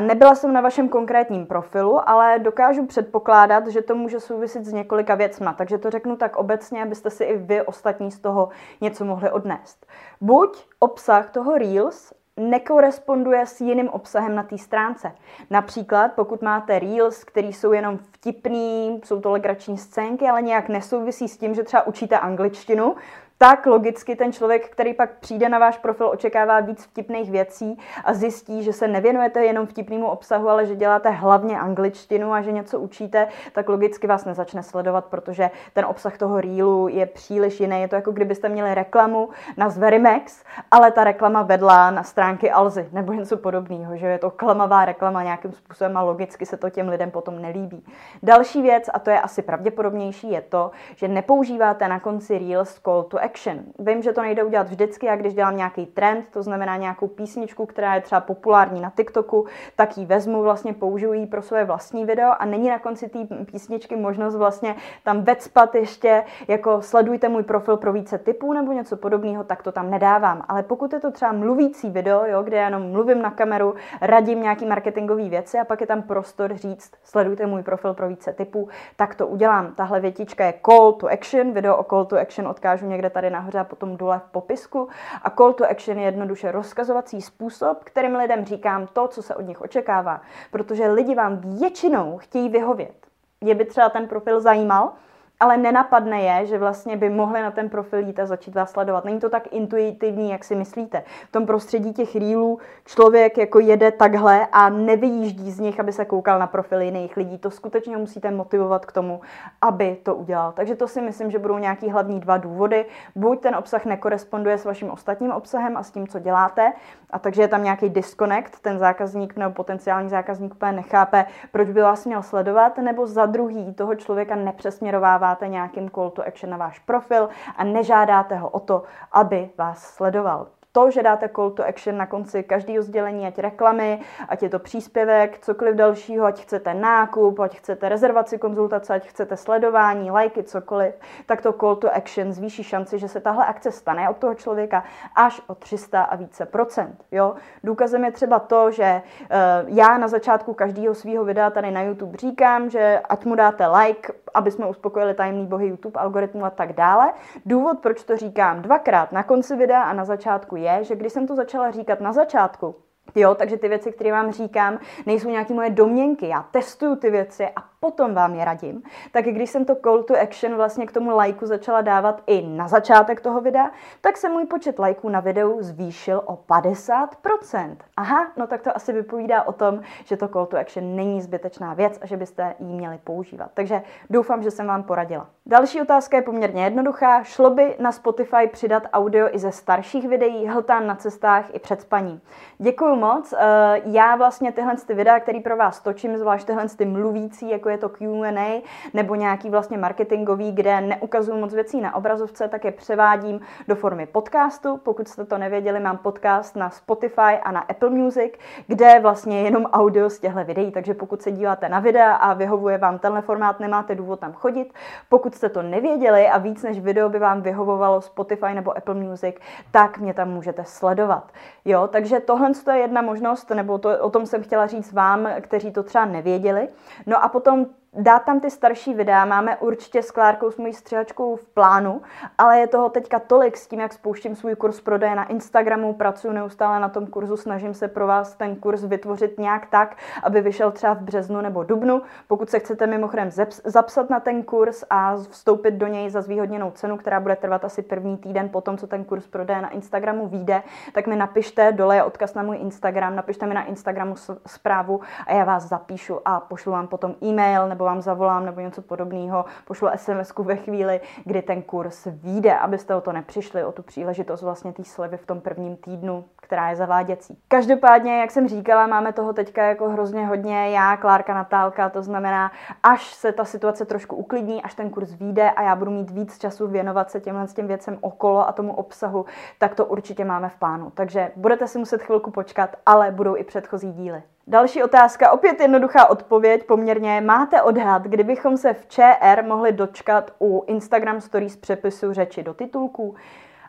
Nebyla 0.00 0.34
jsem 0.34 0.52
na 0.52 0.60
vašem 0.60 0.88
konkrétním 0.88 1.46
profilu, 1.46 2.08
ale 2.08 2.38
dokážu 2.38 2.86
předpokládat, 2.86 3.66
že 3.66 3.82
to 3.82 3.94
může 3.94 4.20
souviset 4.20 4.64
s 4.64 4.72
několika 4.72 5.14
věcma, 5.14 5.52
takže 5.52 5.78
to 5.78 5.90
řeknu 5.90 6.16
tak 6.16 6.36
obecně, 6.36 6.82
abyste 6.82 7.10
si 7.10 7.24
i 7.24 7.36
vy 7.36 7.62
ostatní 7.62 8.10
z 8.10 8.20
toho 8.20 8.48
něco 8.80 9.04
mohli 9.04 9.30
odnést. 9.30 9.86
Buď 10.20 10.66
obsah 10.78 11.30
toho 11.30 11.58
Reels 11.58 12.12
nekoresponduje 12.40 13.46
s 13.46 13.60
jiným 13.60 13.88
obsahem 13.88 14.34
na 14.34 14.42
té 14.42 14.58
stránce. 14.58 15.12
Například, 15.50 16.12
pokud 16.12 16.42
máte 16.42 16.78
Reels, 16.78 17.24
který 17.24 17.52
jsou 17.52 17.72
jenom 17.72 17.98
vtipný, 17.98 19.00
jsou 19.04 19.20
to 19.20 19.30
legrační 19.30 19.78
scénky, 19.78 20.28
ale 20.28 20.42
nějak 20.42 20.68
nesouvisí 20.68 21.28
s 21.28 21.36
tím, 21.36 21.54
že 21.54 21.62
třeba 21.62 21.86
učíte 21.86 22.18
angličtinu, 22.18 22.96
tak 23.42 23.66
logicky 23.66 24.16
ten 24.16 24.32
člověk, 24.32 24.68
který 24.68 24.94
pak 24.94 25.18
přijde 25.18 25.48
na 25.48 25.58
váš 25.58 25.78
profil, 25.78 26.08
očekává 26.08 26.60
víc 26.60 26.84
vtipných 26.84 27.30
věcí 27.30 27.78
a 28.04 28.14
zjistí, 28.14 28.62
že 28.62 28.72
se 28.72 28.88
nevěnujete 28.88 29.44
jenom 29.44 29.66
vtipnému 29.66 30.06
obsahu, 30.06 30.48
ale 30.48 30.66
že 30.66 30.76
děláte 30.76 31.10
hlavně 31.10 31.60
angličtinu 31.60 32.32
a 32.32 32.42
že 32.42 32.52
něco 32.52 32.80
učíte, 32.80 33.28
tak 33.52 33.68
logicky 33.68 34.06
vás 34.06 34.24
nezačne 34.24 34.62
sledovat, 34.62 35.04
protože 35.04 35.50
ten 35.72 35.84
obsah 35.84 36.18
toho 36.18 36.40
reelu 36.40 36.88
je 36.88 37.06
příliš 37.06 37.60
jiný. 37.60 37.80
Je 37.80 37.88
to 37.88 37.94
jako 37.94 38.12
kdybyste 38.12 38.48
měli 38.48 38.74
reklamu 38.74 39.28
na 39.56 39.68
Zverimex, 39.68 40.44
ale 40.70 40.90
ta 40.90 41.04
reklama 41.04 41.42
vedla 41.42 41.90
na 41.90 42.02
stránky 42.02 42.50
Alzy 42.50 42.88
nebo 42.92 43.12
něco 43.12 43.36
podobného, 43.36 43.96
že 43.96 44.06
je 44.06 44.18
to 44.18 44.30
klamavá 44.30 44.84
reklama 44.84 45.22
nějakým 45.22 45.52
způsobem 45.52 45.96
a 45.96 46.02
logicky 46.02 46.46
se 46.46 46.56
to 46.56 46.70
těm 46.70 46.88
lidem 46.88 47.10
potom 47.10 47.42
nelíbí. 47.42 47.84
Další 48.22 48.62
věc, 48.62 48.90
a 48.94 48.98
to 48.98 49.10
je 49.10 49.20
asi 49.20 49.42
pravděpodobnější, 49.42 50.30
je 50.30 50.40
to, 50.40 50.70
že 50.96 51.08
nepoužíváte 51.08 51.88
na 51.88 52.00
konci 52.00 52.38
Reels 52.38 52.80
call 52.84 53.02
to 53.02 53.29
action. 53.30 53.58
Vím, 53.78 54.02
že 54.02 54.12
to 54.12 54.22
nejde 54.22 54.44
udělat 54.44 54.68
vždycky, 54.68 55.08
a 55.08 55.16
když 55.16 55.34
dělám 55.34 55.56
nějaký 55.56 55.86
trend, 55.86 56.24
to 56.30 56.42
znamená 56.42 56.76
nějakou 56.76 57.06
písničku, 57.08 57.66
která 57.66 57.94
je 57.94 58.00
třeba 58.00 58.20
populární 58.20 58.80
na 58.80 58.92
TikToku, 58.96 59.46
tak 59.76 59.98
ji 59.98 60.06
vezmu, 60.06 60.42
vlastně 60.42 60.72
použiju 60.74 61.12
ji 61.12 61.26
pro 61.26 61.42
své 61.42 61.64
vlastní 61.64 62.04
video 62.04 62.30
a 62.38 62.44
není 62.44 62.68
na 62.68 62.78
konci 62.78 63.08
té 63.08 63.18
písničky 63.44 63.96
možnost 63.96 64.36
vlastně 64.36 64.74
tam 65.04 65.22
vecpat 65.22 65.74
ještě 65.74 66.24
jako 66.48 66.82
sledujte 66.82 67.28
můj 67.28 67.42
profil 67.42 67.76
pro 67.76 67.92
více 67.92 68.18
typů 68.18 68.52
nebo 68.52 68.72
něco 68.72 68.96
podobného, 68.96 69.44
tak 69.44 69.62
to 69.62 69.72
tam 69.72 69.90
nedávám. 69.90 70.44
Ale 70.48 70.62
pokud 70.62 70.92
je 70.92 71.00
to 71.00 71.10
třeba 71.10 71.32
mluvící 71.32 71.90
video, 71.90 72.24
jo, 72.26 72.42
kde 72.42 72.56
jenom 72.56 72.90
mluvím 72.92 73.22
na 73.22 73.30
kameru, 73.30 73.74
radím 74.00 74.42
nějaký 74.42 74.66
marketingové 74.66 75.28
věci 75.28 75.58
a 75.58 75.64
pak 75.64 75.80
je 75.80 75.86
tam 75.86 76.02
prostor 76.02 76.54
říct 76.54 76.90
sledujte 77.04 77.46
můj 77.46 77.62
profil 77.62 77.94
pro 77.94 78.08
více 78.08 78.32
typů, 78.32 78.68
tak 78.96 79.14
to 79.14 79.26
udělám. 79.26 79.74
Tahle 79.74 80.00
větička 80.00 80.44
je 80.44 80.54
call 80.66 80.92
to 80.92 81.06
action, 81.06 81.52
video 81.52 81.76
o 81.76 81.84
call 81.84 82.04
to 82.04 82.18
action 82.18 82.48
odkážu 82.48 82.86
někde 82.86 83.10
tady 83.10 83.19
nahoře 83.28 83.58
a 83.58 83.64
potom 83.64 83.96
dole 83.96 84.18
v 84.18 84.30
popisku. 84.30 84.88
A 85.22 85.30
call 85.30 85.52
to 85.52 85.70
action 85.70 85.98
je 85.98 86.04
jednoduše 86.04 86.52
rozkazovací 86.52 87.22
způsob, 87.22 87.84
kterým 87.84 88.16
lidem 88.16 88.44
říkám 88.44 88.86
to, 88.86 89.08
co 89.08 89.22
se 89.22 89.34
od 89.34 89.40
nich 89.40 89.60
očekává. 89.60 90.20
Protože 90.50 90.88
lidi 90.88 91.14
vám 91.14 91.36
většinou 91.36 92.18
chtějí 92.18 92.48
vyhovět. 92.48 93.06
Je 93.40 93.54
by 93.54 93.64
třeba 93.64 93.88
ten 93.88 94.08
profil 94.08 94.40
zajímal, 94.40 94.92
ale 95.40 95.56
nenapadne 95.56 96.20
je, 96.22 96.46
že 96.46 96.58
vlastně 96.58 96.96
by 96.96 97.10
mohli 97.10 97.42
na 97.42 97.50
ten 97.50 97.68
profil 97.68 97.98
jít 97.98 98.20
a 98.20 98.26
začít 98.26 98.54
vás 98.54 98.70
sledovat. 98.70 99.04
Není 99.04 99.20
to 99.20 99.30
tak 99.30 99.52
intuitivní, 99.52 100.30
jak 100.30 100.44
si 100.44 100.54
myslíte. 100.54 101.02
V 101.28 101.32
tom 101.32 101.46
prostředí 101.46 101.92
těch 101.92 102.16
reelů 102.16 102.58
člověk 102.84 103.38
jako 103.38 103.60
jede 103.60 103.90
takhle 103.90 104.46
a 104.52 104.68
nevyjíždí 104.68 105.50
z 105.50 105.60
nich, 105.60 105.80
aby 105.80 105.92
se 105.92 106.04
koukal 106.04 106.38
na 106.38 106.46
profily 106.46 106.84
jiných 106.84 107.16
lidí. 107.16 107.38
To 107.38 107.50
skutečně 107.50 107.96
musíte 107.96 108.30
motivovat 108.30 108.86
k 108.86 108.92
tomu, 108.92 109.20
aby 109.60 109.96
to 110.02 110.14
udělal. 110.14 110.52
Takže 110.52 110.76
to 110.76 110.88
si 110.88 111.00
myslím, 111.00 111.30
že 111.30 111.38
budou 111.38 111.58
nějaký 111.58 111.90
hlavní 111.90 112.20
dva 112.20 112.36
důvody. 112.36 112.86
Buď 113.16 113.40
ten 113.40 113.56
obsah 113.56 113.84
nekoresponduje 113.84 114.58
s 114.58 114.64
vaším 114.64 114.90
ostatním 114.90 115.32
obsahem 115.32 115.76
a 115.76 115.82
s 115.82 115.90
tím, 115.90 116.08
co 116.08 116.18
děláte, 116.18 116.72
a 117.12 117.18
takže 117.18 117.42
je 117.42 117.48
tam 117.48 117.64
nějaký 117.64 117.88
disconnect, 117.88 118.60
ten 118.60 118.78
zákazník 118.78 119.36
nebo 119.36 119.54
potenciální 119.54 120.08
zákazník 120.08 120.54
úplně 120.54 120.72
nechápe, 120.72 121.24
proč 121.52 121.68
by 121.70 121.82
vás 121.82 122.06
měl 122.06 122.22
sledovat, 122.22 122.78
nebo 122.78 123.06
za 123.06 123.26
druhý 123.26 123.74
toho 123.74 123.94
člověka 123.94 124.34
nepřesměrovává 124.34 125.30
dáváte 125.30 125.48
nějakým 125.48 125.90
call 125.90 126.10
to 126.10 126.26
action 126.26 126.50
na 126.50 126.56
váš 126.56 126.78
profil 126.78 127.28
a 127.56 127.64
nežádáte 127.64 128.36
ho 128.36 128.48
o 128.48 128.60
to, 128.60 128.82
aby 129.12 129.50
vás 129.58 129.78
sledoval. 129.78 130.46
To, 130.72 130.90
že 130.90 131.02
dáte 131.02 131.28
call 131.28 131.50
to 131.50 131.66
action 131.66 131.96
na 131.96 132.06
konci 132.06 132.42
každého 132.42 132.82
sdělení, 132.82 133.26
ať 133.26 133.38
reklamy, 133.38 134.00
ať 134.28 134.42
je 134.42 134.48
to 134.48 134.58
příspěvek, 134.58 135.38
cokoliv 135.38 135.74
dalšího, 135.74 136.26
ať 136.26 136.42
chcete 136.42 136.74
nákup, 136.74 137.40
ať 137.40 137.56
chcete 137.56 137.88
rezervaci 137.88 138.38
konzultace, 138.38 138.94
ať 138.94 139.06
chcete 139.08 139.36
sledování, 139.36 140.10
lajky, 140.10 140.42
cokoliv, 140.42 140.94
tak 141.26 141.42
to 141.42 141.52
call 141.52 141.76
to 141.76 141.94
action 141.94 142.32
zvýší 142.32 142.64
šanci, 142.64 142.98
že 142.98 143.08
se 143.08 143.20
tahle 143.20 143.46
akce 143.46 143.72
stane 143.72 144.10
od 144.10 144.16
toho 144.16 144.34
člověka 144.34 144.84
až 145.16 145.40
o 145.46 145.54
300 145.54 146.02
a 146.02 146.16
více 146.16 146.46
procent. 146.46 147.04
Jo? 147.12 147.34
Důkazem 147.64 148.04
je 148.04 148.12
třeba 148.12 148.38
to, 148.38 148.70
že 148.70 149.02
uh, 149.02 149.28
já 149.66 149.98
na 149.98 150.08
začátku 150.08 150.54
každého 150.54 150.94
svého 150.94 151.24
videa 151.24 151.50
tady 151.50 151.70
na 151.70 151.82
YouTube 151.82 152.16
říkám, 152.18 152.70
že 152.70 153.00
ať 153.08 153.24
mu 153.24 153.34
dáte 153.34 153.66
like, 153.66 154.12
aby 154.34 154.50
jsme 154.50 154.66
uspokojili 154.66 155.14
tajemný 155.14 155.46
bohy 155.46 155.66
YouTube, 155.66 156.00
algoritmu 156.00 156.44
a 156.44 156.50
tak 156.50 156.72
dále. 156.72 157.12
Důvod, 157.46 157.78
proč 157.78 158.04
to 158.04 158.16
říkám 158.16 158.62
dvakrát 158.62 159.12
na 159.12 159.22
konci 159.22 159.56
videa 159.56 159.82
a 159.82 159.92
na 159.92 160.04
začátku 160.04 160.56
je, 160.62 160.84
že 160.84 160.96
když 160.96 161.12
jsem 161.12 161.26
to 161.26 161.36
začala 161.36 161.70
říkat 161.70 162.00
na 162.00 162.12
začátku, 162.12 162.74
Jo, 163.14 163.34
takže 163.34 163.56
ty 163.56 163.68
věci, 163.68 163.92
které 163.92 164.12
vám 164.12 164.32
říkám, 164.32 164.78
nejsou 165.06 165.28
nějaké 165.28 165.54
moje 165.54 165.70
domněnky. 165.70 166.28
Já 166.28 166.42
testuju 166.42 166.96
ty 166.96 167.10
věci 167.10 167.48
a 167.56 167.62
potom 167.80 168.14
vám 168.14 168.34
je 168.34 168.44
radím. 168.44 168.82
Tak 169.12 169.24
když 169.24 169.50
jsem 169.50 169.64
to 169.64 169.74
call 169.74 170.02
to 170.02 170.20
action 170.20 170.54
vlastně 170.54 170.86
k 170.86 170.92
tomu 170.92 171.16
lajku 171.16 171.46
začala 171.46 171.80
dávat 171.80 172.22
i 172.26 172.42
na 172.42 172.68
začátek 172.68 173.20
toho 173.20 173.40
videa, 173.40 173.70
tak 174.00 174.16
se 174.16 174.28
můj 174.28 174.46
počet 174.46 174.78
lajků 174.78 175.08
na 175.08 175.20
videu 175.20 175.56
zvýšil 175.60 176.22
o 176.24 176.38
50%. 176.48 177.76
Aha, 177.96 178.32
no 178.36 178.46
tak 178.46 178.62
to 178.62 178.76
asi 178.76 178.92
vypovídá 178.92 179.42
o 179.42 179.52
tom, 179.52 179.80
že 180.04 180.16
to 180.16 180.28
call 180.28 180.46
to 180.46 180.58
action 180.58 180.96
není 180.96 181.20
zbytečná 181.20 181.74
věc 181.74 181.98
a 182.02 182.06
že 182.06 182.16
byste 182.16 182.54
ji 182.58 182.72
měli 182.72 182.98
používat. 183.04 183.50
Takže 183.54 183.82
doufám, 184.10 184.42
že 184.42 184.50
jsem 184.50 184.66
vám 184.66 184.82
poradila. 184.82 185.26
Další 185.46 185.80
otázka 185.80 186.16
je 186.16 186.22
poměrně 186.22 186.64
jednoduchá. 186.64 187.22
Šlo 187.22 187.50
by 187.50 187.76
na 187.78 187.92
Spotify 187.92 188.46
přidat 188.52 188.82
audio 188.92 189.28
i 189.32 189.38
ze 189.38 189.52
starších 189.52 190.08
videí, 190.08 190.46
hltán 190.46 190.86
na 190.86 190.94
cestách 190.94 191.54
i 191.54 191.58
před 191.58 191.80
spaním. 191.80 192.20
Děkuji 192.58 192.96
moc. 193.00 193.34
Eh, 193.38 193.80
já 193.84 194.16
vlastně 194.16 194.52
tyhle 194.52 194.76
ty 194.86 194.94
videa, 194.94 195.20
které 195.20 195.40
pro 195.40 195.56
vás 195.56 195.80
točím, 195.80 196.16
zvlášť 196.16 196.46
tyhle 196.46 196.68
ty 196.68 196.84
mluvící, 196.84 197.50
jako 197.50 197.68
je 197.68 197.78
to 197.78 197.88
Q&A, 197.88 198.62
nebo 198.94 199.14
nějaký 199.14 199.50
vlastně 199.50 199.78
marketingový, 199.78 200.52
kde 200.52 200.80
neukazuju 200.80 201.40
moc 201.40 201.54
věcí 201.54 201.80
na 201.80 201.94
obrazovce, 201.94 202.48
tak 202.48 202.64
je 202.64 202.72
převádím 202.72 203.40
do 203.68 203.74
formy 203.76 204.06
podcastu. 204.06 204.76
Pokud 204.76 205.08
jste 205.08 205.24
to 205.24 205.38
nevěděli, 205.38 205.80
mám 205.80 205.98
podcast 205.98 206.56
na 206.56 206.70
Spotify 206.70 207.38
a 207.42 207.52
na 207.52 207.60
Apple 207.60 207.90
Music, 207.90 208.32
kde 208.66 208.98
vlastně 209.00 209.42
jenom 209.42 209.64
audio 209.64 210.10
z 210.10 210.18
těchto 210.18 210.44
videí, 210.44 210.70
takže 210.70 210.94
pokud 210.94 211.22
se 211.22 211.30
díváte 211.30 211.68
na 211.68 211.80
videa 211.80 212.14
a 212.14 212.34
vyhovuje 212.34 212.78
vám 212.78 212.98
tenhle 212.98 213.22
formát, 213.22 213.60
nemáte 213.60 213.94
důvod 213.94 214.20
tam 214.20 214.32
chodit. 214.32 214.74
Pokud 215.08 215.34
jste 215.34 215.48
to 215.48 215.62
nevěděli 215.62 216.28
a 216.28 216.38
víc 216.38 216.62
než 216.62 216.80
video 216.80 217.08
by 217.08 217.18
vám 217.18 217.42
vyhovovalo 217.42 218.00
Spotify 218.00 218.54
nebo 218.54 218.76
Apple 218.76 218.94
Music, 218.94 219.36
tak 219.70 219.98
mě 219.98 220.14
tam 220.14 220.28
můžete 220.28 220.64
sledovat. 220.64 221.32
Jo, 221.64 221.88
takže 221.88 222.20
tohle 222.20 222.50
je 222.72 222.79
jedna 222.80 223.02
možnost, 223.02 223.50
nebo 223.50 223.78
to, 223.78 223.98
o 223.98 224.10
tom 224.10 224.26
jsem 224.26 224.42
chtěla 224.42 224.66
říct 224.66 224.92
vám, 224.92 225.28
kteří 225.40 225.72
to 225.72 225.82
třeba 225.82 226.04
nevěděli. 226.04 226.68
No 227.06 227.24
a 227.24 227.28
potom 227.28 227.66
dát 227.94 228.18
tam 228.18 228.40
ty 228.40 228.50
starší 228.50 228.94
videa. 228.94 229.24
Máme 229.24 229.56
určitě 229.56 230.02
s 230.02 230.10
Klárkou, 230.10 230.50
s 230.50 230.56
mojí 230.56 230.72
střihačkou 230.72 231.36
v 231.36 231.48
plánu, 231.48 232.02
ale 232.38 232.58
je 232.58 232.66
toho 232.66 232.88
teďka 232.88 233.18
tolik 233.18 233.56
s 233.56 233.66
tím, 233.66 233.80
jak 233.80 233.92
spouštím 233.92 234.36
svůj 234.36 234.54
kurz 234.54 234.80
prodeje 234.80 235.14
na 235.14 235.24
Instagramu, 235.24 235.92
pracuji 235.92 236.32
neustále 236.32 236.80
na 236.80 236.88
tom 236.88 237.06
kurzu, 237.06 237.36
snažím 237.36 237.74
se 237.74 237.88
pro 237.88 238.06
vás 238.06 238.34
ten 238.34 238.56
kurz 238.56 238.84
vytvořit 238.84 239.38
nějak 239.38 239.66
tak, 239.66 239.96
aby 240.22 240.40
vyšel 240.40 240.70
třeba 240.70 240.94
v 240.94 241.00
březnu 241.00 241.40
nebo 241.40 241.64
dubnu. 241.64 242.02
Pokud 242.28 242.50
se 242.50 242.58
chcete 242.58 242.86
mimochodem 242.86 243.30
zapsat 243.64 244.10
na 244.10 244.20
ten 244.20 244.42
kurz 244.42 244.84
a 244.90 245.16
vstoupit 245.16 245.70
do 245.70 245.86
něj 245.86 246.10
za 246.10 246.22
zvýhodněnou 246.22 246.70
cenu, 246.70 246.96
která 246.96 247.20
bude 247.20 247.36
trvat 247.36 247.64
asi 247.64 247.82
první 247.82 248.16
týden 248.16 248.48
po 248.48 248.60
tom, 248.60 248.78
co 248.78 248.86
ten 248.86 249.04
kurz 249.04 249.26
prodeje 249.26 249.62
na 249.62 249.68
Instagramu 249.68 250.28
vyjde, 250.28 250.62
tak 250.92 251.06
mi 251.06 251.16
napište, 251.16 251.72
dole 251.72 251.96
je 251.96 252.04
odkaz 252.04 252.34
na 252.34 252.42
můj 252.42 252.56
Instagram, 252.56 253.16
napište 253.16 253.46
mi 253.46 253.54
na 253.54 253.64
Instagramu 253.64 254.14
zprávu 254.46 255.00
a 255.26 255.32
já 255.32 255.44
vás 255.44 255.68
zapíšu 255.68 256.20
a 256.24 256.40
pošlu 256.40 256.72
vám 256.72 256.86
potom 256.86 257.14
e-mail 257.22 257.68
nebo 257.68 257.79
vám 257.84 258.00
zavolám 258.00 258.46
nebo 258.46 258.60
něco 258.60 258.82
podobného, 258.82 259.44
pošlu 259.64 259.88
sms 259.96 260.32
ve 260.38 260.56
chvíli, 260.56 261.00
kdy 261.24 261.42
ten 261.42 261.62
kurz 261.62 262.06
vyjde, 262.06 262.58
abyste 262.58 262.94
o 262.94 263.00
to 263.00 263.12
nepřišli, 263.12 263.64
o 263.64 263.72
tu 263.72 263.82
příležitost 263.82 264.42
vlastně 264.42 264.72
té 264.72 264.84
slevy 264.84 265.16
v 265.16 265.26
tom 265.26 265.40
prvním 265.40 265.76
týdnu, 265.76 266.24
která 266.36 266.70
je 266.70 266.76
zaváděcí. 266.76 267.38
Každopádně, 267.48 268.20
jak 268.20 268.30
jsem 268.30 268.48
říkala, 268.48 268.86
máme 268.86 269.12
toho 269.12 269.32
teďka 269.32 269.64
jako 269.64 269.88
hrozně 269.88 270.26
hodně, 270.26 270.70
já, 270.70 270.96
Klárka, 270.96 271.34
Natálka, 271.34 271.88
to 271.88 272.02
znamená, 272.02 272.52
až 272.82 273.14
se 273.14 273.32
ta 273.32 273.44
situace 273.44 273.84
trošku 273.84 274.16
uklidní, 274.16 274.62
až 274.62 274.74
ten 274.74 274.90
kurz 274.90 275.14
vyjde 275.14 275.50
a 275.50 275.62
já 275.62 275.76
budu 275.76 275.90
mít 275.90 276.10
víc 276.10 276.38
času 276.38 276.68
věnovat 276.68 277.10
se 277.10 277.20
těmhle 277.20 277.46
těm 277.46 277.66
věcem 277.66 277.98
okolo 278.00 278.48
a 278.48 278.52
tomu 278.52 278.74
obsahu, 278.74 279.24
tak 279.58 279.74
to 279.74 279.86
určitě 279.86 280.24
máme 280.24 280.48
v 280.48 280.56
plánu. 280.56 280.90
Takže 280.90 281.30
budete 281.36 281.66
si 281.66 281.78
muset 281.78 282.02
chvilku 282.02 282.30
počkat, 282.30 282.76
ale 282.86 283.10
budou 283.10 283.36
i 283.36 283.44
předchozí 283.44 283.92
díly. 283.92 284.22
Další 284.50 284.82
otázka, 284.82 285.32
opět 285.32 285.60
jednoduchá 285.60 286.10
odpověď 286.10 286.66
poměrně. 286.66 287.20
Máte 287.20 287.62
odhad, 287.62 288.02
kdybychom 288.02 288.56
se 288.56 288.74
v 288.74 288.86
ČR 288.86 289.44
mohli 289.46 289.72
dočkat 289.72 290.30
u 290.40 290.64
Instagram 290.66 291.20
Stories 291.20 291.56
přepisu 291.56 292.12
řeči 292.12 292.42
do 292.42 292.54
titulků? 292.54 293.14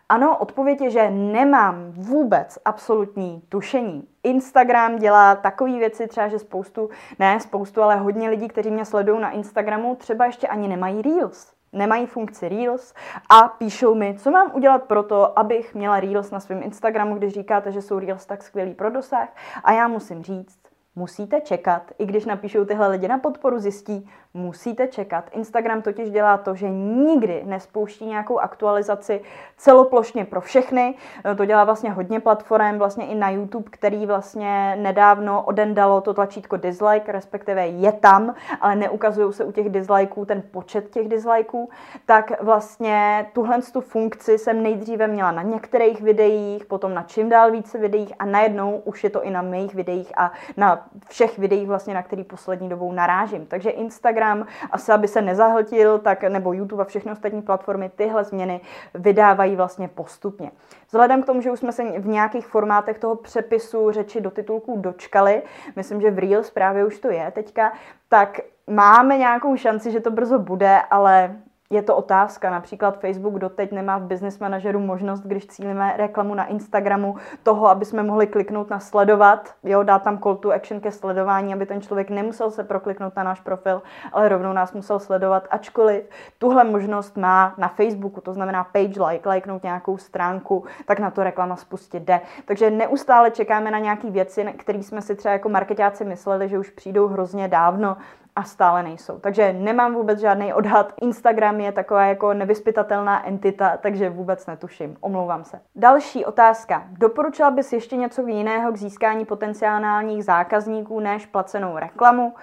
Ano, 0.09 0.37
odpověď 0.37 0.81
je, 0.81 0.89
že 0.89 1.11
nemám 1.11 1.91
vůbec 1.91 2.59
absolutní 2.65 3.41
tušení. 3.49 4.07
Instagram 4.23 4.95
dělá 4.95 5.35
takové 5.35 5.71
věci, 5.71 6.07
třeba, 6.07 6.27
že 6.27 6.39
spoustu, 6.39 6.89
ne 7.19 7.39
spoustu, 7.39 7.81
ale 7.81 7.95
hodně 7.95 8.29
lidí, 8.29 8.47
kteří 8.47 8.71
mě 8.71 8.85
sledují 8.85 9.21
na 9.21 9.31
Instagramu, 9.31 9.95
třeba 9.95 10.25
ještě 10.25 10.47
ani 10.47 10.67
nemají 10.67 11.01
Reels. 11.01 11.53
Nemají 11.73 12.05
funkci 12.05 12.49
Reels 12.49 12.93
a 13.29 13.47
píšou 13.47 13.95
mi, 13.95 14.15
co 14.19 14.31
mám 14.31 14.51
udělat 14.55 14.83
pro 14.83 15.03
to, 15.03 15.39
abych 15.39 15.75
měla 15.75 15.99
Reels 15.99 16.31
na 16.31 16.39
svém 16.39 16.63
Instagramu, 16.63 17.15
když 17.15 17.33
říkáte, 17.33 17.71
že 17.71 17.81
jsou 17.81 17.99
Reels 17.99 18.25
tak 18.25 18.43
skvělý 18.43 18.73
pro 18.73 18.89
dosah. 18.89 19.29
A 19.63 19.71
já 19.71 19.87
musím 19.87 20.23
říct, 20.23 20.60
musíte 20.95 21.41
čekat, 21.41 21.91
i 21.97 22.05
když 22.05 22.25
napíšou 22.25 22.65
tyhle 22.65 22.87
lidi 22.87 23.07
na 23.07 23.17
podporu, 23.17 23.59
zjistí, 23.59 24.09
musíte 24.33 24.87
čekat. 24.87 25.29
Instagram 25.31 25.81
totiž 25.81 26.09
dělá 26.09 26.37
to, 26.37 26.55
že 26.55 26.69
nikdy 26.69 27.41
nespouští 27.45 28.05
nějakou 28.05 28.39
aktualizaci 28.39 29.21
celoplošně 29.57 30.25
pro 30.25 30.41
všechny. 30.41 30.95
To 31.37 31.45
dělá 31.45 31.63
vlastně 31.63 31.91
hodně 31.91 32.19
platform, 32.19 32.77
vlastně 32.77 33.05
i 33.05 33.15
na 33.15 33.29
YouTube, 33.29 33.69
který 33.69 34.05
vlastně 34.05 34.75
nedávno 34.81 35.43
odendalo 35.43 36.01
to 36.01 36.13
tlačítko 36.13 36.57
dislike, 36.57 37.11
respektive 37.11 37.67
je 37.67 37.91
tam, 37.91 38.35
ale 38.61 38.75
neukazují 38.75 39.33
se 39.33 39.45
u 39.45 39.51
těch 39.51 39.69
dislikeů 39.69 40.25
ten 40.25 40.43
počet 40.51 40.89
těch 40.89 41.07
dislikeů. 41.07 41.69
Tak 42.05 42.43
vlastně 42.43 43.25
tuhle 43.33 43.61
tu 43.73 43.81
funkci 43.81 44.37
jsem 44.37 44.63
nejdříve 44.63 45.07
měla 45.07 45.31
na 45.31 45.41
některých 45.41 46.01
videích, 46.01 46.65
potom 46.65 46.93
na 46.93 47.03
čím 47.03 47.29
dál 47.29 47.51
více 47.51 47.77
videích 47.77 48.13
a 48.19 48.25
najednou 48.25 48.81
už 48.85 49.03
je 49.03 49.09
to 49.09 49.23
i 49.23 49.31
na 49.31 49.41
mých 49.41 49.75
videích 49.75 50.11
a 50.17 50.31
na 50.57 50.87
všech 51.07 51.37
videích 51.37 51.67
vlastně, 51.67 51.93
na 51.93 52.03
který 52.03 52.23
poslední 52.23 52.69
dobou 52.69 52.91
narážím. 52.91 53.45
Takže 53.45 53.69
Instagram 53.69 54.20
Instagram, 54.21 54.45
asi 54.71 54.91
aby 54.91 55.07
se 55.07 55.21
nezahltil, 55.21 55.99
tak 55.99 56.23
nebo 56.23 56.53
YouTube 56.53 56.81
a 56.81 56.85
všechny 56.85 57.11
ostatní 57.11 57.41
platformy 57.41 57.91
tyhle 57.95 58.23
změny 58.23 58.61
vydávají 58.93 59.55
vlastně 59.55 59.87
postupně. 59.87 60.51
Vzhledem 60.87 61.23
k 61.23 61.25
tomu, 61.25 61.41
že 61.41 61.51
už 61.51 61.59
jsme 61.59 61.71
se 61.71 61.83
v 61.99 62.07
nějakých 62.07 62.47
formátech 62.47 62.99
toho 62.99 63.15
přepisu 63.15 63.91
řeči 63.91 64.21
do 64.21 64.31
titulků 64.31 64.77
dočkali, 64.77 65.41
myslím, 65.75 66.01
že 66.01 66.11
v 66.11 66.19
Reels 66.19 66.49
právě 66.49 66.85
už 66.85 66.99
to 66.99 67.11
je 67.11 67.31
teďka, 67.31 67.73
tak 68.09 68.39
máme 68.67 69.17
nějakou 69.17 69.57
šanci, 69.57 69.91
že 69.91 69.99
to 69.99 70.11
brzo 70.11 70.39
bude, 70.39 70.81
ale 70.89 71.35
je 71.71 71.81
to 71.81 71.95
otázka. 71.95 72.49
Například 72.49 72.99
Facebook 72.99 73.39
doteď 73.39 73.71
nemá 73.71 73.97
v 73.97 74.03
business 74.03 74.39
manažeru 74.39 74.79
možnost, 74.79 75.21
když 75.21 75.45
cílíme 75.45 75.93
reklamu 75.97 76.35
na 76.35 76.45
Instagramu, 76.45 77.15
toho, 77.43 77.67
aby 77.67 77.85
jsme 77.85 78.03
mohli 78.03 78.27
kliknout 78.27 78.69
na 78.69 78.79
sledovat, 78.79 79.53
jo, 79.63 79.83
dát 79.83 80.03
tam 80.03 80.19
call 80.19 80.35
to 80.35 80.51
action 80.51 80.81
ke 80.81 80.91
sledování, 80.91 81.53
aby 81.53 81.65
ten 81.65 81.81
člověk 81.81 82.09
nemusel 82.09 82.51
se 82.51 82.63
prokliknout 82.63 83.15
na 83.15 83.23
náš 83.23 83.39
profil, 83.39 83.81
ale 84.13 84.29
rovnou 84.29 84.53
nás 84.53 84.73
musel 84.73 84.99
sledovat, 84.99 85.47
ačkoliv 85.51 86.09
tuhle 86.37 86.63
možnost 86.63 87.17
má 87.17 87.53
na 87.57 87.67
Facebooku, 87.67 88.21
to 88.21 88.33
znamená 88.33 88.63
page 88.63 89.03
like, 89.03 89.29
lajknout 89.29 89.63
nějakou 89.63 89.97
stránku, 89.97 90.65
tak 90.85 90.99
na 90.99 91.11
to 91.11 91.23
reklama 91.23 91.55
spustit 91.55 92.03
jde. 92.03 92.21
Takže 92.45 92.71
neustále 92.71 93.31
čekáme 93.31 93.71
na 93.71 93.79
nějaké 93.79 94.09
věci, 94.09 94.45
které 94.57 94.79
jsme 94.79 95.01
si 95.01 95.15
třeba 95.15 95.33
jako 95.33 95.49
marketáci 95.49 96.05
mysleli, 96.05 96.49
že 96.49 96.59
už 96.59 96.69
přijdou 96.69 97.07
hrozně 97.07 97.47
dávno, 97.47 97.97
a 98.35 98.43
stále 98.43 98.83
nejsou. 98.83 99.19
Takže 99.19 99.53
nemám 99.53 99.93
vůbec 99.93 100.19
žádný 100.19 100.53
odhad. 100.53 100.93
Instagram 101.01 101.59
je 101.59 101.71
taková 101.71 102.05
jako 102.05 102.33
nevyspytatelná 102.33 103.27
entita, 103.27 103.77
takže 103.77 104.09
vůbec 104.09 104.47
netuším. 104.47 104.97
Omlouvám 105.01 105.43
se. 105.43 105.59
Další 105.75 106.25
otázka. 106.25 106.83
Doporučila 106.89 107.51
bys 107.51 107.73
ještě 107.73 107.95
něco 107.95 108.27
jiného 108.27 108.71
k 108.71 108.77
získání 108.77 109.25
potenciálních 109.25 110.25
zákazníků 110.25 110.99
než 110.99 111.25
placenou 111.25 111.77
reklamu? 111.77 112.27
Uh, 112.27 112.33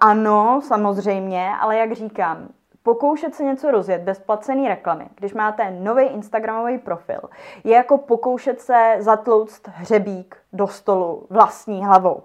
ano, 0.00 0.60
samozřejmě, 0.64 1.50
ale 1.60 1.76
jak 1.76 1.92
říkám, 1.92 2.48
pokoušet 2.82 3.34
se 3.34 3.44
něco 3.44 3.70
rozjet 3.70 4.02
bez 4.02 4.18
placené 4.18 4.68
reklamy, 4.68 5.08
když 5.14 5.34
máte 5.34 5.70
nový 5.70 6.04
Instagramový 6.04 6.78
profil, 6.78 7.20
je 7.64 7.74
jako 7.74 7.98
pokoušet 7.98 8.60
se 8.60 8.96
zatlouct 8.98 9.68
hřebík 9.68 10.36
do 10.52 10.66
stolu 10.66 11.26
vlastní 11.30 11.84
hlavou. 11.84 12.22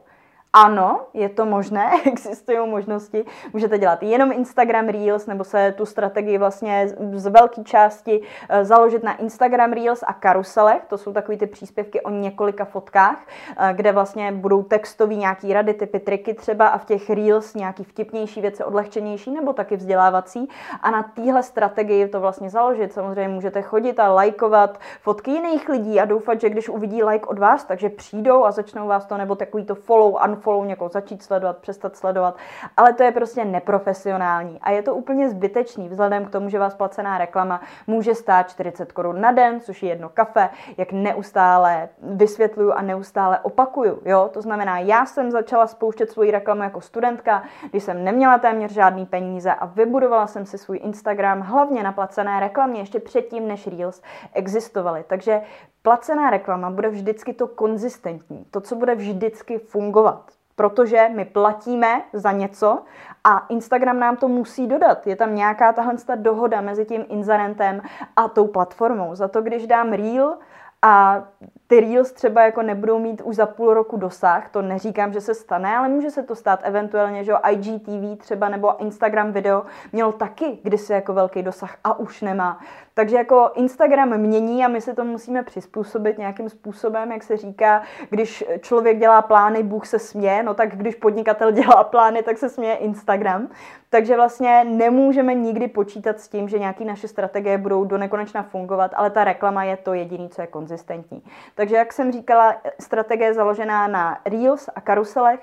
Ano, 0.56 1.00
je 1.14 1.30
to 1.30 1.46
možné, 1.46 1.92
existují 2.06 2.70
možnosti. 2.70 3.26
Můžete 3.54 3.78
dělat 3.78 4.04
jenom 4.04 4.32
Instagram 4.32 4.88
Reels, 4.88 5.28
nebo 5.28 5.44
se 5.44 5.74
tu 5.78 5.86
strategii 5.86 6.38
vlastně 6.38 6.88
z 7.14 7.28
velké 7.28 7.64
části 7.64 8.22
eh, 8.50 8.66
založit 8.66 9.04
na 9.04 9.16
Instagram 9.16 9.74
Reels 9.74 10.04
a 10.08 10.14
karuselech. 10.14 10.82
To 10.88 10.98
jsou 10.98 11.14
takové 11.14 11.38
ty 11.38 11.48
příspěvky 11.48 12.02
o 12.02 12.10
několika 12.10 12.66
fotkách, 12.66 13.18
eh, 13.58 13.74
kde 13.74 13.92
vlastně 13.92 14.32
budou 14.32 14.64
textový 14.64 15.18
nějaký 15.18 15.54
rady, 15.54 15.74
typy, 15.74 16.00
triky 16.00 16.34
třeba 16.34 16.68
a 16.68 16.78
v 16.78 16.86
těch 16.86 17.10
Reels 17.10 17.54
nějaký 17.54 17.84
vtipnější 17.84 18.42
věci, 18.42 18.64
odlehčenější 18.64 19.32
nebo 19.32 19.54
taky 19.54 19.76
vzdělávací. 19.76 20.50
A 20.82 20.92
na 20.92 21.04
téhle 21.04 21.44
strategii 21.44 22.08
to 22.08 22.20
vlastně 22.20 22.50
založit. 22.50 22.94
Samozřejmě 22.94 23.28
můžete 23.28 23.62
chodit 23.62 24.00
a 24.00 24.14
lajkovat 24.14 24.80
fotky 25.02 25.32
jiných 25.32 25.70
lidí 25.70 26.00
a 26.00 26.06
doufat, 26.06 26.42
že 26.42 26.50
když 26.50 26.70
uvidí 26.70 27.04
like 27.04 27.26
od 27.26 27.40
vás, 27.40 27.64
takže 27.64 27.90
přijdou 27.90 28.46
a 28.46 28.52
začnou 28.52 28.88
vás 28.88 29.06
to 29.06 29.18
nebo 29.18 29.36
takový 29.36 29.66
to 29.66 29.76
follow, 29.76 30.16
unfollow 30.26 30.45
někoho 30.66 30.90
začít 30.90 31.24
sledovat, 31.24 31.58
přestat 31.58 31.96
sledovat. 31.96 32.38
Ale 32.78 32.94
to 32.94 33.04
je 33.04 33.12
prostě 33.12 33.46
neprofesionální 33.46 34.60
a 34.62 34.72
je 34.72 34.82
to 34.82 34.96
úplně 34.96 35.30
zbytečný 35.30 35.90
vzhledem 35.90 36.26
k 36.26 36.30
tomu, 36.30 36.50
že 36.50 36.60
vás 36.60 36.76
placená 36.76 37.18
reklama 37.18 37.62
může 37.88 38.16
stát 38.16 38.50
40 38.50 38.92
korun 38.92 39.22
na 39.22 39.32
den, 39.32 39.60
což 39.60 39.84
je 39.84 39.90
jedno 39.90 40.10
kafe, 40.10 40.50
jak 40.78 40.92
neustále 40.92 41.90
vysvětluju 42.02 42.72
a 42.72 42.82
neustále 42.82 43.40
opakuju. 43.40 44.02
Jo? 44.06 44.30
To 44.34 44.42
znamená, 44.42 44.80
já 44.80 45.06
jsem 45.06 45.32
začala 45.32 45.68
spouštět 45.68 46.12
svoji 46.12 46.32
reklamu 46.32 46.64
jako 46.64 46.82
studentka, 46.82 47.44
když 47.70 47.84
jsem 47.84 48.04
neměla 48.04 48.38
téměř 48.38 48.72
žádný 48.72 49.06
peníze 49.06 49.54
a 49.54 49.66
vybudovala 49.66 50.28
jsem 50.28 50.46
si 50.46 50.58
svůj 50.58 50.80
Instagram 50.84 51.42
hlavně 51.42 51.84
na 51.84 51.92
placené 51.92 52.40
reklamě 52.40 52.80
ještě 52.80 53.00
předtím, 53.00 53.48
než 53.48 53.68
Reels 53.68 54.02
existovaly. 54.34 55.04
Takže 55.08 55.42
placená 55.82 56.30
reklama 56.30 56.70
bude 56.70 56.90
vždycky 56.90 57.34
to 57.34 57.48
konzistentní, 57.48 58.46
to, 58.52 58.62
co 58.62 58.76
bude 58.76 58.96
vždycky 58.96 59.58
fungovat 59.58 60.35
protože 60.56 61.10
my 61.16 61.26
platíme 61.26 62.02
za 62.14 62.32
něco 62.32 62.80
a 63.24 63.46
Instagram 63.50 64.00
nám 64.00 64.18
to 64.18 64.28
musí 64.28 64.68
dodat. 64.68 65.08
Je 65.08 65.16
tam 65.16 65.36
nějaká 65.36 65.74
tahle 65.74 65.96
dohoda 66.16 66.62
mezi 66.62 66.86
tím 66.86 67.06
inzerentem 67.10 67.82
a 68.16 68.28
tou 68.28 68.48
platformou. 68.48 69.16
Za 69.16 69.28
to, 69.28 69.42
když 69.42 69.68
dám 69.68 69.94
reel 69.94 70.38
a 70.82 71.24
ty 71.68 71.80
Reels 71.80 72.12
třeba 72.12 72.42
jako 72.42 72.62
nebudou 72.62 73.00
mít 73.00 73.22
už 73.22 73.36
za 73.36 73.46
půl 73.46 73.74
roku 73.74 73.98
dosah, 73.98 74.50
to 74.50 74.62
neříkám, 74.62 75.14
že 75.14 75.22
se 75.22 75.34
stane, 75.34 75.78
ale 75.78 75.90
může 75.90 76.12
se 76.12 76.24
to 76.24 76.36
stát 76.36 76.60
eventuálně, 76.64 77.24
že 77.24 77.34
IGTV 77.52 78.18
třeba 78.18 78.50
nebo 78.50 78.82
Instagram 78.82 79.32
video 79.32 79.66
měl 79.92 80.12
taky 80.12 80.60
kdysi 80.64 80.94
jako 80.94 81.14
velký 81.14 81.44
dosah 81.44 81.76
a 81.84 82.00
už 82.00 82.22
nemá. 82.22 82.60
Takže 82.98 83.16
jako 83.16 83.52
Instagram 83.56 84.18
mění 84.18 84.66
a 84.66 84.68
my 84.68 84.82
se 84.82 84.94
to 84.94 85.04
musíme 85.04 85.44
přizpůsobit 85.44 86.18
nějakým 86.18 86.50
způsobem, 86.50 87.12
jak 87.12 87.24
se 87.24 87.38
říká, 87.38 87.84
když 88.10 88.44
člověk 88.62 89.00
dělá 89.00 89.22
plány, 89.22 89.64
Bůh 89.64 89.88
se 89.88 90.00
směje, 90.00 90.44
no 90.44 90.54
tak 90.54 90.78
když 90.78 90.96
podnikatel 90.96 91.52
dělá 91.52 91.84
plány, 91.84 92.24
tak 92.24 92.38
se 92.38 92.50
směje 92.50 92.76
Instagram. 92.76 93.50
Takže 93.90 94.16
vlastně 94.16 94.64
nemůžeme 94.64 95.34
nikdy 95.34 95.68
počítat 95.68 96.20
s 96.20 96.28
tím, 96.28 96.50
že 96.50 96.60
nějaké 96.60 96.86
naše 96.86 97.08
strategie 97.08 97.58
budou 97.58 97.86
do 97.86 97.98
nekonečna 97.98 98.44
fungovat, 98.44 98.92
ale 98.96 99.10
ta 99.10 99.24
reklama 99.24 99.64
je 99.64 99.78
to 99.78 99.94
jediné, 99.94 100.30
co 100.30 100.42
je 100.42 100.48
konzistentní. 100.48 101.24
Takže 101.56 101.76
jak 101.76 101.94
jsem 101.94 102.12
říkala, 102.12 102.56
strategie 102.80 103.34
založená 103.34 103.88
na 103.88 104.20
Reels 104.26 104.70
a 104.76 104.82
karuselech, 104.82 105.40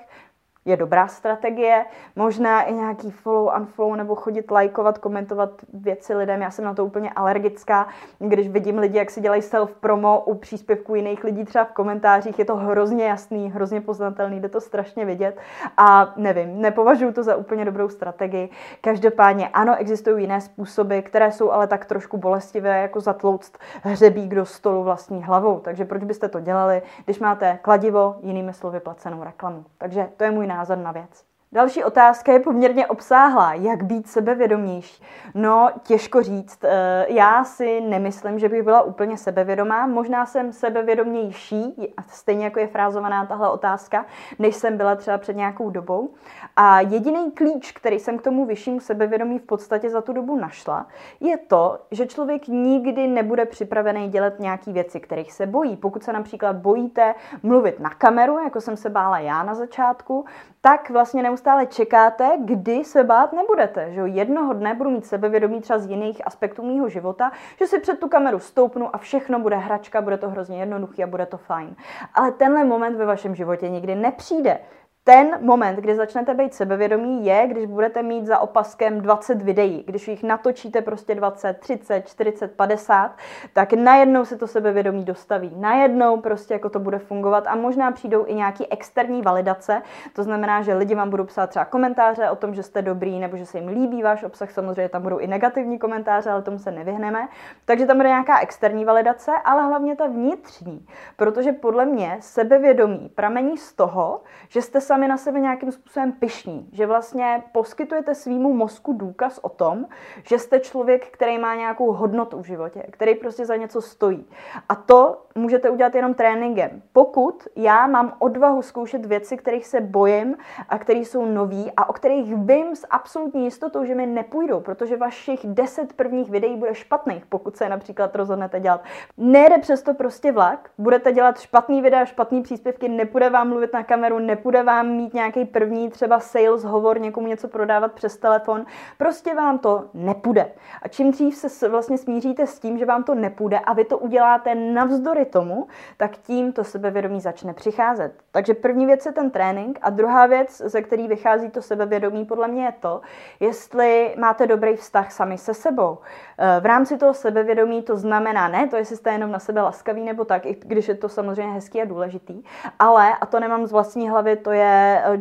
je 0.65 0.77
dobrá 0.77 1.07
strategie. 1.07 1.85
Možná 2.15 2.61
i 2.61 2.73
nějaký 2.73 3.11
follow, 3.11 3.53
unfollow 3.57 3.95
nebo 3.95 4.15
chodit 4.15 4.51
lajkovat, 4.51 4.97
komentovat 4.97 5.49
věci 5.73 6.15
lidem. 6.15 6.41
Já 6.41 6.51
jsem 6.51 6.65
na 6.65 6.73
to 6.73 6.85
úplně 6.85 7.09
alergická. 7.09 7.87
Když 8.19 8.49
vidím 8.49 8.77
lidi, 8.77 8.97
jak 8.97 9.11
si 9.11 9.21
dělají 9.21 9.41
self-promo 9.41 10.23
u 10.25 10.33
příspěvků 10.33 10.95
jiných 10.95 11.23
lidí 11.23 11.45
třeba 11.45 11.63
v 11.63 11.71
komentářích, 11.71 12.39
je 12.39 12.45
to 12.45 12.55
hrozně 12.55 13.05
jasný, 13.05 13.51
hrozně 13.51 13.81
poznatelný, 13.81 14.39
jde 14.39 14.49
to 14.49 14.61
strašně 14.61 15.05
vidět. 15.05 15.37
A 15.77 16.13
nevím, 16.15 16.61
nepovažuji 16.61 17.11
to 17.11 17.23
za 17.23 17.35
úplně 17.35 17.65
dobrou 17.65 17.89
strategii. 17.89 18.49
Každopádně 18.81 19.49
ano, 19.49 19.75
existují 19.79 20.23
jiné 20.23 20.41
způsoby, 20.41 20.99
které 20.99 21.31
jsou 21.31 21.51
ale 21.51 21.67
tak 21.67 21.85
trošku 21.85 22.17
bolestivé, 22.17 22.81
jako 22.81 22.99
zatlouct 22.99 23.57
hřebík 23.81 24.35
do 24.35 24.45
stolu 24.45 24.83
vlastní 24.83 25.23
hlavou. 25.23 25.59
Takže 25.59 25.85
proč 25.85 26.03
byste 26.03 26.29
to 26.29 26.39
dělali, 26.39 26.81
když 27.05 27.19
máte 27.19 27.59
kladivo, 27.61 28.15
jinými 28.21 28.53
slovy 28.53 28.79
placenou 28.79 29.23
reklamu. 29.23 29.65
Takže 29.77 30.09
to 30.17 30.23
je 30.23 30.31
můj 30.31 30.47
názor 30.53 30.77
na 30.77 30.91
věc. 30.91 31.33
Další 31.53 31.83
otázka 31.83 32.31
je 32.31 32.39
poměrně 32.39 32.87
obsáhlá. 32.87 33.53
Jak 33.53 33.83
být 33.83 34.07
sebevědomější? 34.07 35.03
No, 35.33 35.69
těžko 35.83 36.23
říct. 36.23 36.63
Eh, 36.63 37.05
já 37.09 37.43
si 37.43 37.81
nemyslím, 37.81 38.39
že 38.39 38.49
bych 38.49 38.63
byla 38.63 38.81
úplně 38.81 39.17
sebevědomá. 39.17 39.87
Možná 39.87 40.25
jsem 40.25 40.53
sebevědomější, 40.53 41.93
stejně 42.07 42.43
jako 42.43 42.59
je 42.59 42.67
frázovaná 42.67 43.25
tahle 43.25 43.49
otázka, 43.49 44.05
než 44.39 44.55
jsem 44.55 44.77
byla 44.77 44.95
třeba 44.95 45.17
před 45.17 45.35
nějakou 45.35 45.69
dobou. 45.69 46.13
A 46.55 46.79
jediný 46.79 47.31
klíč, 47.31 47.71
který 47.71 47.99
jsem 47.99 48.17
k 48.17 48.21
tomu 48.21 48.45
vyššímu 48.45 48.79
sebevědomí 48.79 49.39
v 49.39 49.43
podstatě 49.43 49.89
za 49.89 50.01
tu 50.01 50.13
dobu 50.13 50.35
našla, 50.35 50.87
je 51.19 51.37
to, 51.37 51.79
že 51.91 52.07
člověk 52.07 52.47
nikdy 52.47 53.07
nebude 53.07 53.45
připravený 53.45 54.09
dělat 54.09 54.39
nějaký 54.39 54.73
věci, 54.73 54.99
kterých 54.99 55.33
se 55.33 55.45
bojí. 55.45 55.75
Pokud 55.77 56.03
se 56.03 56.13
například 56.13 56.55
bojíte 56.55 57.15
mluvit 57.43 57.79
na 57.79 57.89
kameru, 57.89 58.39
jako 58.39 58.61
jsem 58.61 58.77
se 58.77 58.89
bála 58.89 59.19
já 59.19 59.43
na 59.43 59.55
začátku, 59.55 60.25
tak 60.61 60.89
vlastně 60.89 61.23
neustále 61.23 61.65
čekáte, 61.65 62.37
kdy 62.39 62.83
se 62.83 63.03
bát 63.03 63.33
nebudete. 63.33 63.91
Že 63.91 64.01
jednoho 64.01 64.53
dne 64.53 64.73
budu 64.73 64.89
mít 64.89 65.05
sebevědomí 65.05 65.61
třeba 65.61 65.79
z 65.79 65.89
jiných 65.89 66.27
aspektů 66.27 66.63
mého 66.63 66.89
života, 66.89 67.31
že 67.59 67.67
si 67.67 67.79
před 67.79 67.99
tu 67.99 68.07
kameru 68.07 68.39
stoupnu 68.39 68.95
a 68.95 68.97
všechno 68.97 69.39
bude 69.39 69.55
hračka, 69.55 70.01
bude 70.01 70.17
to 70.17 70.29
hrozně 70.29 70.59
jednoduchý 70.59 71.03
a 71.03 71.07
bude 71.07 71.25
to 71.25 71.37
fajn. 71.37 71.75
Ale 72.13 72.31
tenhle 72.31 72.63
moment 72.63 72.95
ve 72.95 73.05
vašem 73.05 73.35
životě 73.35 73.69
nikdy 73.69 73.95
nepřijde 73.95 74.59
ten 75.05 75.37
moment, 75.41 75.75
kdy 75.75 75.95
začnete 75.95 76.33
být 76.33 76.53
sebevědomí, 76.53 77.25
je, 77.25 77.47
když 77.47 77.65
budete 77.65 78.03
mít 78.03 78.25
za 78.25 78.39
opaskem 78.39 79.01
20 79.01 79.41
videí. 79.41 79.83
Když 79.87 80.07
jich 80.07 80.23
natočíte 80.23 80.81
prostě 80.81 81.15
20, 81.15 81.59
30, 81.59 82.07
40, 82.07 82.55
50, 82.55 83.11
tak 83.53 83.73
najednou 83.73 84.25
se 84.25 84.37
to 84.37 84.47
sebevědomí 84.47 85.03
dostaví. 85.03 85.51
Najednou 85.55 86.21
prostě 86.21 86.53
jako 86.53 86.69
to 86.69 86.79
bude 86.79 86.99
fungovat 86.99 87.43
a 87.47 87.55
možná 87.55 87.91
přijdou 87.91 88.25
i 88.27 88.33
nějaký 88.33 88.71
externí 88.71 89.21
validace. 89.21 89.81
To 90.13 90.23
znamená, 90.23 90.61
že 90.61 90.73
lidi 90.73 90.95
vám 90.95 91.09
budou 91.09 91.23
psát 91.23 91.49
třeba 91.49 91.65
komentáře 91.65 92.29
o 92.29 92.35
tom, 92.35 92.55
že 92.55 92.63
jste 92.63 92.81
dobrý 92.81 93.19
nebo 93.19 93.37
že 93.37 93.45
se 93.45 93.57
jim 93.57 93.67
líbí 93.67 94.03
váš 94.03 94.23
obsah. 94.23 94.51
Samozřejmě 94.51 94.89
tam 94.89 95.01
budou 95.01 95.17
i 95.17 95.27
negativní 95.27 95.79
komentáře, 95.79 96.29
ale 96.29 96.41
tomu 96.41 96.59
se 96.59 96.71
nevyhneme. 96.71 97.27
Takže 97.65 97.85
tam 97.85 97.97
bude 97.97 98.09
nějaká 98.09 98.39
externí 98.39 98.85
validace, 98.85 99.31
ale 99.45 99.63
hlavně 99.63 99.95
ta 99.95 100.07
vnitřní. 100.07 100.85
Protože 101.15 101.51
podle 101.51 101.85
mě 101.85 102.17
sebevědomí 102.19 103.11
pramení 103.15 103.57
z 103.57 103.73
toho, 103.73 104.21
že 104.49 104.61
jste 104.61 104.81
sami 104.93 105.07
na 105.07 105.17
sebe 105.17 105.39
nějakým 105.39 105.71
způsobem 105.71 106.11
pišní, 106.11 106.69
že 106.71 106.85
vlastně 106.85 107.43
poskytujete 107.51 108.15
svýmu 108.15 108.53
mozku 108.53 108.93
důkaz 108.93 109.39
o 109.41 109.49
tom, 109.49 109.85
že 110.23 110.39
jste 110.39 110.59
člověk, 110.59 111.07
který 111.07 111.37
má 111.37 111.55
nějakou 111.55 111.91
hodnotu 111.91 112.41
v 112.41 112.45
životě, 112.45 112.83
který 112.89 113.15
prostě 113.15 113.45
za 113.45 113.55
něco 113.55 113.81
stojí. 113.81 114.25
A 114.69 114.75
to 114.75 115.25
můžete 115.35 115.69
udělat 115.69 115.95
jenom 115.95 116.13
tréninkem. 116.13 116.81
Pokud 116.93 117.47
já 117.55 117.87
mám 117.87 118.13
odvahu 118.19 118.61
zkoušet 118.61 119.05
věci, 119.05 119.37
kterých 119.37 119.67
se 119.67 119.81
bojím 119.81 120.35
a 120.69 120.77
které 120.77 120.99
jsou 120.99 121.25
nový 121.25 121.71
a 121.77 121.89
o 121.89 121.93
kterých 121.93 122.35
vím 122.35 122.75
s 122.75 122.87
absolutní 122.89 123.43
jistotou, 123.43 123.85
že 123.85 123.95
mi 123.95 124.05
nepůjdou, 124.05 124.59
protože 124.59 124.97
vašich 124.97 125.39
deset 125.43 125.93
prvních 125.93 126.29
videí 126.29 126.55
bude 126.55 126.75
špatných, 126.75 127.25
pokud 127.25 127.57
se 127.57 127.69
například 127.69 128.15
rozhodnete 128.15 128.59
dělat. 128.59 128.83
Nejde 129.17 129.57
přesto 129.57 129.93
prostě 129.93 130.31
vlak, 130.31 130.69
budete 130.77 131.11
dělat 131.11 131.39
špatný 131.39 131.81
videa, 131.81 132.05
špatný 132.05 132.41
příspěvky, 132.41 132.89
nepůjde 132.89 133.29
vám 133.29 133.49
mluvit 133.49 133.73
na 133.73 133.83
kameru, 133.83 134.19
nepůjde 134.19 134.63
vám 134.63 134.82
mít 134.83 135.13
nějaký 135.13 135.45
první 135.45 135.89
třeba 135.89 136.19
sales 136.19 136.63
hovor, 136.63 136.99
někomu 136.99 137.27
něco 137.27 137.47
prodávat 137.47 137.91
přes 137.91 138.17
telefon, 138.17 138.65
prostě 138.97 139.35
vám 139.35 139.59
to 139.59 139.85
nepůjde. 139.93 140.51
A 140.81 140.87
čím 140.87 141.11
dřív 141.11 141.35
se 141.35 141.69
vlastně 141.69 141.97
smíříte 141.97 142.47
s 142.47 142.59
tím, 142.59 142.77
že 142.77 142.85
vám 142.85 143.03
to 143.03 143.15
nepůjde 143.15 143.59
a 143.59 143.73
vy 143.73 143.85
to 143.85 143.97
uděláte 143.97 144.55
navzdory 144.55 145.25
tomu, 145.25 145.67
tak 145.97 146.17
tím 146.17 146.53
to 146.53 146.63
sebevědomí 146.63 147.21
začne 147.21 147.53
přicházet. 147.53 148.13
Takže 148.31 148.53
první 148.53 148.85
věc 148.85 149.05
je 149.05 149.11
ten 149.11 149.31
trénink 149.31 149.79
a 149.81 149.89
druhá 149.89 150.25
věc, 150.25 150.61
ze 150.65 150.81
který 150.81 151.07
vychází 151.07 151.49
to 151.49 151.61
sebevědomí, 151.61 152.25
podle 152.25 152.47
mě 152.47 152.65
je 152.65 152.73
to, 152.79 153.01
jestli 153.39 154.15
máte 154.17 154.47
dobrý 154.47 154.75
vztah 154.75 155.11
sami 155.11 155.37
se 155.37 155.53
sebou. 155.53 155.97
Eh, 156.37 156.59
v 156.59 156.65
rámci 156.65 156.97
toho 156.97 157.13
sebevědomí 157.13 157.81
to 157.81 157.97
znamená 157.97 158.47
ne 158.47 158.67
to, 158.67 158.75
jestli 158.75 158.97
jste 158.97 159.11
jenom 159.11 159.31
na 159.31 159.39
sebe 159.39 159.61
laskavý 159.61 160.03
nebo 160.03 160.25
tak, 160.25 160.45
i 160.45 160.57
když 160.65 160.87
je 160.87 160.95
to 160.95 161.09
samozřejmě 161.09 161.53
hezký 161.53 161.81
a 161.81 161.85
důležitý, 161.85 162.43
ale, 162.79 163.15
a 163.21 163.25
to 163.25 163.39
nemám 163.39 163.67
z 163.67 163.71
vlastní 163.71 164.09
hlavy, 164.09 164.35
to 164.35 164.51
je 164.51 164.72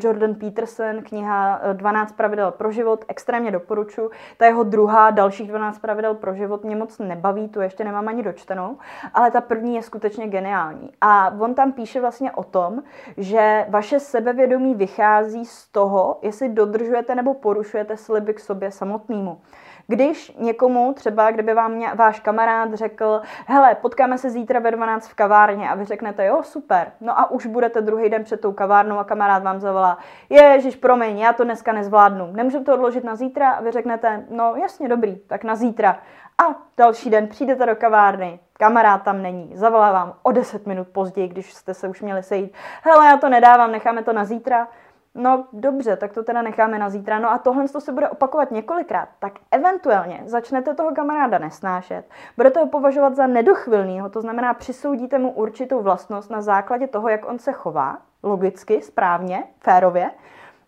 Jordan 0.03 0.35
Peterson, 0.35 1.03
kniha 1.03 1.61
12 1.73 2.11
eh, 2.11 2.17
pravidel 2.17 2.51
pro 2.51 2.73
život, 2.73 3.05
extrémně 3.09 3.51
doporučuji. 3.51 4.11
Ta 4.37 4.47
jeho 4.47 4.63
druhá, 4.63 5.11
dalších 5.11 5.49
12 5.49 5.79
pravidel 5.79 6.15
pro 6.15 6.35
život 6.35 6.65
mě 6.65 6.77
moc 6.77 6.99
nebaví, 6.99 7.49
tu 7.49 7.61
ještě 7.61 7.85
nemám 7.85 8.09
ani 8.09 8.23
dočtenou, 8.23 8.79
ale 9.15 9.31
ta 9.31 9.41
první 9.41 9.75
je 9.75 9.83
skutečně 9.83 10.29
geniální. 10.29 10.91
A 11.01 11.35
on 11.41 11.55
tam 11.55 11.73
píše 11.73 12.01
vlastně 12.01 12.33
o 12.33 12.45
tom, 12.45 12.83
že 13.17 13.67
vaše 13.69 14.01
sebevědomí 14.01 14.75
vychází 14.75 15.45
z 15.45 15.69
toho, 15.69 16.19
jestli 16.23 16.49
dodržujete 16.49 17.15
nebo 17.15 17.35
porušujete 17.35 17.97
sliby 17.97 18.35
k 18.35 18.41
sobě 18.41 18.71
samotnému. 18.71 19.41
Když 19.87 20.37
někomu, 20.39 20.93
třeba 20.93 21.31
kdyby 21.31 21.55
vám 21.55 21.73
mě, 21.73 21.91
váš 21.95 22.21
kamarád 22.21 22.75
řekl, 22.75 23.21
hele, 23.47 23.75
potkáme 23.75 24.19
se 24.19 24.31
zítra 24.31 24.61
ve 24.61 24.71
12 24.71 25.09
v 25.09 25.15
kavárně 25.15 25.71
a 25.71 25.75
vy 25.75 25.85
řeknete, 25.85 26.27
jo, 26.27 26.43
super, 26.43 26.93
no 27.01 27.19
a 27.19 27.31
už 27.31 27.47
budete 27.47 27.81
druhý 27.81 28.09
den 28.09 28.25
před 28.25 28.41
tou 28.41 28.53
kavárnou 28.53 28.99
a 28.99 29.05
kamarád 29.05 29.43
vám 29.43 29.61
zavolá, 29.61 29.99
ježiš, 30.31 30.77
promiň, 30.77 31.19
já 31.19 31.33
to 31.33 31.45
dneska 31.45 31.73
nezvládnu, 31.73 32.33
nemůžu 32.33 32.65
to 32.65 32.75
odložit 32.75 33.05
na 33.05 33.17
zítra 33.17 33.51
a 33.51 33.61
vy 33.61 33.71
řeknete, 33.71 34.25
no 34.31 34.55
jasně, 34.57 34.89
dobrý, 34.89 35.17
tak 35.17 35.45
na 35.45 35.55
zítra. 35.57 35.99
A 36.39 36.45
další 36.77 37.11
den 37.11 37.29
přijdete 37.29 37.67
do 37.67 37.77
kavárny, 37.77 38.41
kamarád 38.53 39.03
tam 39.03 39.23
není, 39.23 39.51
zavolá 39.55 39.93
vám 39.93 40.15
o 40.23 40.33
10 40.33 40.67
minut 40.67 40.89
později, 40.89 41.29
když 41.29 41.53
jste 41.53 41.75
se 41.75 41.89
už 41.89 42.03
měli 42.03 42.23
sejít, 42.23 42.55
hele, 42.83 43.07
já 43.07 43.17
to 43.17 43.29
nedávám, 43.29 43.73
necháme 43.73 44.03
to 44.03 44.13
na 44.13 44.25
zítra. 44.25 44.69
No 45.15 45.45
dobře, 45.53 45.97
tak 45.97 46.13
to 46.13 46.23
teda 46.23 46.43
necháme 46.43 46.79
na 46.79 46.91
zítra. 46.91 47.19
No 47.19 47.31
a 47.31 47.39
tohle 47.39 47.69
to 47.69 47.81
se 47.81 47.93
bude 47.93 48.09
opakovat 48.09 48.51
několikrát. 48.51 49.09
Tak 49.19 49.33
eventuálně 49.51 50.23
začnete 50.27 50.75
toho 50.75 50.95
kamaráda 50.95 51.39
nesnášet, 51.39 52.05
budete 52.37 52.61
ho 52.61 52.67
považovat 52.67 53.17
za 53.17 53.27
nedochvilného, 53.27 54.11
to 54.11 54.21
znamená 54.21 54.55
přisoudíte 54.55 55.19
mu 55.19 55.33
určitou 55.33 55.83
vlastnost 55.83 56.31
na 56.31 56.43
základě 56.43 56.87
toho, 56.87 57.09
jak 57.09 57.29
on 57.29 57.39
se 57.39 57.53
chová, 57.53 57.99
logicky, 58.23 58.83
správně, 58.83 59.45
férově, 59.61 60.11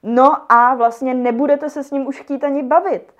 no 0.02 0.52
a 0.52 0.74
vlastně 0.74 1.14
nebudete 1.14 1.70
se 1.70 1.84
s 1.84 1.90
ním 1.90 2.06
už 2.06 2.20
chtít 2.20 2.44
ani 2.44 2.62
bavit. 2.62 3.14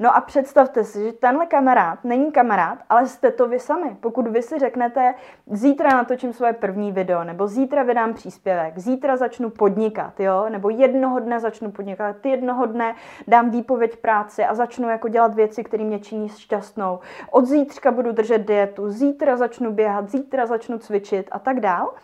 No 0.00 0.16
a 0.16 0.20
představte 0.20 0.84
si, 0.84 1.04
že 1.04 1.12
tenhle 1.12 1.46
kamarád 1.46 2.04
není 2.04 2.32
kamarád, 2.32 2.78
ale 2.88 3.06
jste 3.06 3.30
to 3.30 3.48
vy 3.48 3.58
sami. 3.58 3.96
Pokud 4.00 4.28
vy 4.28 4.42
si 4.42 4.58
řeknete, 4.58 5.14
zítra 5.46 5.90
natočím 5.90 6.32
svoje 6.32 6.52
první 6.52 6.92
video, 6.92 7.24
nebo 7.24 7.46
zítra 7.46 7.82
vydám 7.82 8.14
příspěvek, 8.14 8.78
zítra 8.78 9.16
začnu 9.16 9.50
podnikat, 9.50 10.20
jo, 10.20 10.46
nebo 10.48 10.70
jednoho 10.70 11.20
dne 11.20 11.40
začnu 11.40 11.70
podnikat, 11.70 12.26
jednoho 12.26 12.66
dne 12.66 12.94
dám 13.28 13.50
výpověď 13.50 13.96
práci 13.96 14.44
a 14.44 14.54
začnu 14.54 14.88
jako 14.88 15.08
dělat 15.08 15.34
věci, 15.34 15.64
které 15.64 15.84
mě 15.84 15.98
činí 15.98 16.28
šťastnou. 16.28 16.98
Od 17.30 17.46
zítřka 17.46 17.92
budu 17.92 18.12
držet 18.12 18.38
dietu, 18.38 18.90
zítra 18.90 19.36
začnu 19.36 19.72
běhat, 19.72 20.10
zítra 20.10 20.46
začnu 20.46 20.78
cvičit 20.78 21.28
a 21.32 21.38
tak 21.38 21.60
dál. 21.60 21.94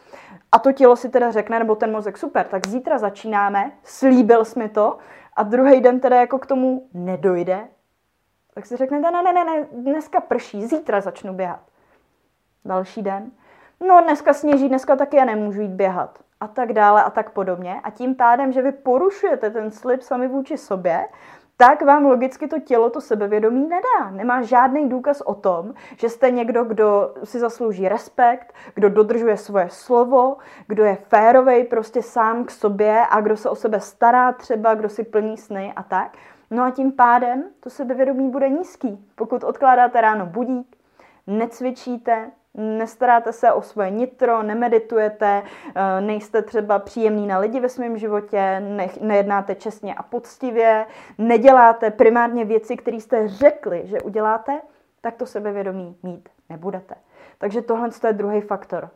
A 0.53 0.59
to 0.59 0.73
tělo 0.73 0.97
si 0.97 1.09
teda 1.09 1.31
řekne, 1.31 1.59
nebo 1.59 1.75
ten 1.75 1.93
mozek, 1.93 2.19
super, 2.19 2.47
tak 2.47 2.67
zítra 2.67 2.99
začínáme, 2.99 3.73
slíbil 3.83 4.45
jsi 4.45 4.59
mi 4.59 4.69
to, 4.69 4.99
a 5.37 5.43
druhý 5.43 5.81
den 5.81 6.01
teda 6.01 6.21
jako 6.21 6.39
k 6.39 6.47
tomu 6.47 6.89
nedojde, 6.95 7.69
tak 8.55 8.67
si 8.67 8.77
řeknete, 8.77 9.11
ne, 9.11 9.23
ne, 9.23 9.33
ne, 9.33 9.45
ne, 9.45 9.67
dneska 9.73 10.21
prší, 10.21 10.67
zítra 10.67 11.01
začnu 11.01 11.35
běhat. 11.35 11.61
Další 12.65 13.03
den, 13.03 13.31
no 13.87 14.01
dneska 14.03 14.33
sněží, 14.33 14.69
dneska 14.69 14.97
taky 14.97 15.17
já 15.17 15.25
nemůžu 15.25 15.61
jít 15.61 15.71
běhat. 15.71 16.19
A 16.41 16.49
tak 16.49 16.73
dále 16.73 17.03
a 17.03 17.11
tak 17.11 17.31
podobně. 17.31 17.81
A 17.83 17.91
tím 17.91 18.15
pádem, 18.15 18.53
že 18.53 18.63
vy 18.63 18.73
porušujete 18.73 19.51
ten 19.51 19.71
slib 19.71 20.03
sami 20.03 20.29
vůči 20.29 20.59
sobě, 20.59 21.09
tak 21.57 21.83
vám 21.83 22.05
logicky 22.05 22.47
to 22.49 22.61
tělo, 22.61 22.91
to 22.91 23.01
sebevědomí 23.01 23.69
nedá. 23.69 24.11
Nemá 24.11 24.43
žádný 24.43 24.89
důkaz 24.89 25.21
o 25.21 25.35
tom, 25.35 25.75
že 25.97 26.09
jste 26.09 26.31
někdo, 26.31 26.65
kdo 26.65 27.15
si 27.25 27.39
zaslouží 27.39 27.89
respekt, 27.89 28.55
kdo 28.75 28.89
dodržuje 28.89 29.37
svoje 29.37 29.69
slovo, 29.71 30.37
kdo 30.67 30.85
je 30.85 30.95
férovej 31.09 31.65
prostě 31.65 32.03
sám 32.03 32.45
k 32.45 32.51
sobě 32.51 33.03
a 33.11 33.21
kdo 33.21 33.37
se 33.37 33.51
o 33.51 33.55
sebe 33.55 33.81
stará 33.81 34.33
třeba, 34.33 34.75
kdo 34.75 34.89
si 34.89 35.05
plní 35.05 35.37
sny 35.37 35.73
a 35.77 35.83
tak. 35.83 36.17
No 36.51 36.63
a 36.63 36.71
tím 36.71 36.93
pádem 36.93 37.45
to 37.61 37.71
sebevědomí 37.71 38.31
bude 38.31 38.49
nízký. 38.49 39.09
Pokud 39.15 39.45
odkládáte 39.45 40.01
ráno 40.01 40.27
budík, 40.27 40.77
necvičíte, 41.27 42.31
nestaráte 42.55 43.33
se 43.33 43.53
o 43.53 43.63
svoje 43.63 43.91
nitro, 43.91 44.43
nemeditujete, 44.43 45.43
eh, 45.75 46.01
nejste 46.01 46.43
třeba 46.43 46.79
příjemný 46.79 47.27
na 47.27 47.39
lidi 47.39 47.61
ve 47.61 47.69
svém 47.69 47.99
životě, 47.99 48.61
ne, 48.61 48.89
nejednáte 49.01 49.55
čestně 49.55 49.95
a 49.95 50.03
poctivě, 50.03 50.87
neděláte 51.19 51.91
primárně 51.91 52.45
věci, 52.45 52.77
které 52.77 52.97
jste 52.97 53.29
řekli, 53.29 53.83
že 53.85 54.01
uděláte, 54.01 54.61
tak 55.01 55.17
to 55.17 55.27
sebevědomí 55.27 55.97
mít 56.03 56.29
nebudete. 56.49 56.95
Takže 57.39 57.63
tohle 57.63 57.89
je 58.07 58.13
druhý 58.13 58.41
faktor. 58.41 58.89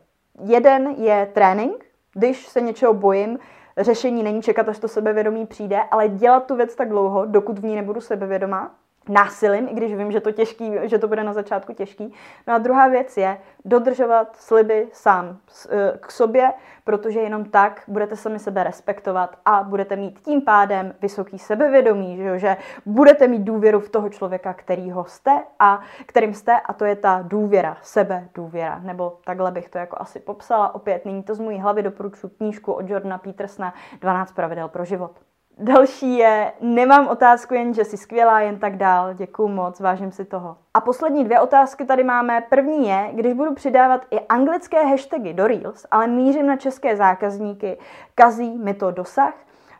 Jeden 0.43 0.87
je 0.87 1.29
trénink, 1.33 1.85
když 2.13 2.47
se 2.47 2.61
něčeho 2.61 2.93
bojím, 2.93 3.39
řešení 3.77 4.23
není 4.23 4.41
čekat, 4.41 4.69
až 4.69 4.79
to 4.79 4.87
sebevědomí 4.87 5.45
přijde, 5.45 5.79
ale 5.91 6.07
dělat 6.09 6.45
tu 6.47 6.55
věc 6.55 6.75
tak 6.75 6.89
dlouho, 6.89 7.25
dokud 7.25 7.59
v 7.59 7.65
ní 7.65 7.75
nebudu 7.75 8.01
sebevědomá, 8.01 8.75
násilím, 9.09 9.67
i 9.67 9.73
když 9.73 9.95
vím, 9.95 10.11
že 10.11 10.19
to, 10.19 10.31
těžký, 10.31 10.71
že 10.83 10.97
to 10.97 11.07
bude 11.07 11.23
na 11.23 11.33
začátku 11.33 11.73
těžký. 11.73 12.13
No 12.47 12.53
a 12.53 12.57
druhá 12.57 12.87
věc 12.87 13.17
je 13.17 13.37
dodržovat 13.65 14.35
sliby 14.35 14.87
sám 14.93 15.37
e, 15.69 15.97
k 15.99 16.11
sobě, 16.11 16.53
protože 16.83 17.19
jenom 17.19 17.45
tak 17.45 17.83
budete 17.87 18.15
sami 18.15 18.39
sebe 18.39 18.63
respektovat 18.63 19.35
a 19.45 19.63
budete 19.63 19.95
mít 19.95 20.19
tím 20.19 20.41
pádem 20.41 20.93
vysoký 21.01 21.39
sebevědomí, 21.39 22.17
že, 22.17 22.39
že 22.39 22.57
budete 22.85 23.27
mít 23.27 23.43
důvěru 23.43 23.79
v 23.79 23.89
toho 23.89 24.09
člověka, 24.09 24.53
kterýho 24.53 25.05
jste 25.05 25.31
a 25.59 25.81
kterým 26.05 26.33
jste 26.33 26.59
a 26.59 26.73
to 26.73 26.85
je 26.85 26.95
ta 26.95 27.23
důvěra, 27.27 27.77
sebe 27.81 28.27
důvěra, 28.33 28.79
nebo 28.83 29.17
takhle 29.25 29.51
bych 29.51 29.69
to 29.69 29.77
jako 29.77 29.97
asi 29.99 30.19
popsala. 30.19 30.75
Opět, 30.75 31.05
není 31.05 31.23
to 31.23 31.35
z 31.35 31.39
mojí 31.39 31.59
hlavy, 31.59 31.83
doporučuji 31.83 32.29
knížku 32.29 32.73
od 32.73 32.89
Jordana 32.89 33.17
Petersona 33.17 33.73
12 34.01 34.31
pravidel 34.31 34.67
pro 34.67 34.85
život. 34.85 35.28
Další 35.61 36.17
je, 36.17 36.53
nemám 36.61 37.07
otázku, 37.07 37.53
jen 37.53 37.73
že 37.73 37.85
jsi 37.85 37.97
skvělá, 37.97 38.39
jen 38.39 38.59
tak 38.59 38.77
dál. 38.77 39.13
Děkuju 39.13 39.47
moc, 39.47 39.79
vážím 39.79 40.11
si 40.11 40.25
toho. 40.25 40.57
A 40.73 40.81
poslední 40.81 41.23
dvě 41.23 41.39
otázky 41.39 41.85
tady 41.85 42.03
máme. 42.03 42.41
První 42.49 42.87
je, 42.87 43.09
když 43.13 43.33
budu 43.33 43.53
přidávat 43.53 44.05
i 44.11 44.19
anglické 44.19 44.83
hashtagy 44.85 45.33
do 45.33 45.47
Reels, 45.47 45.85
ale 45.91 46.07
mířím 46.07 46.47
na 46.47 46.57
české 46.57 46.95
zákazníky, 46.95 47.77
kazí 48.15 48.57
mi 48.57 48.73
to 48.73 48.91
dosah? 48.91 49.33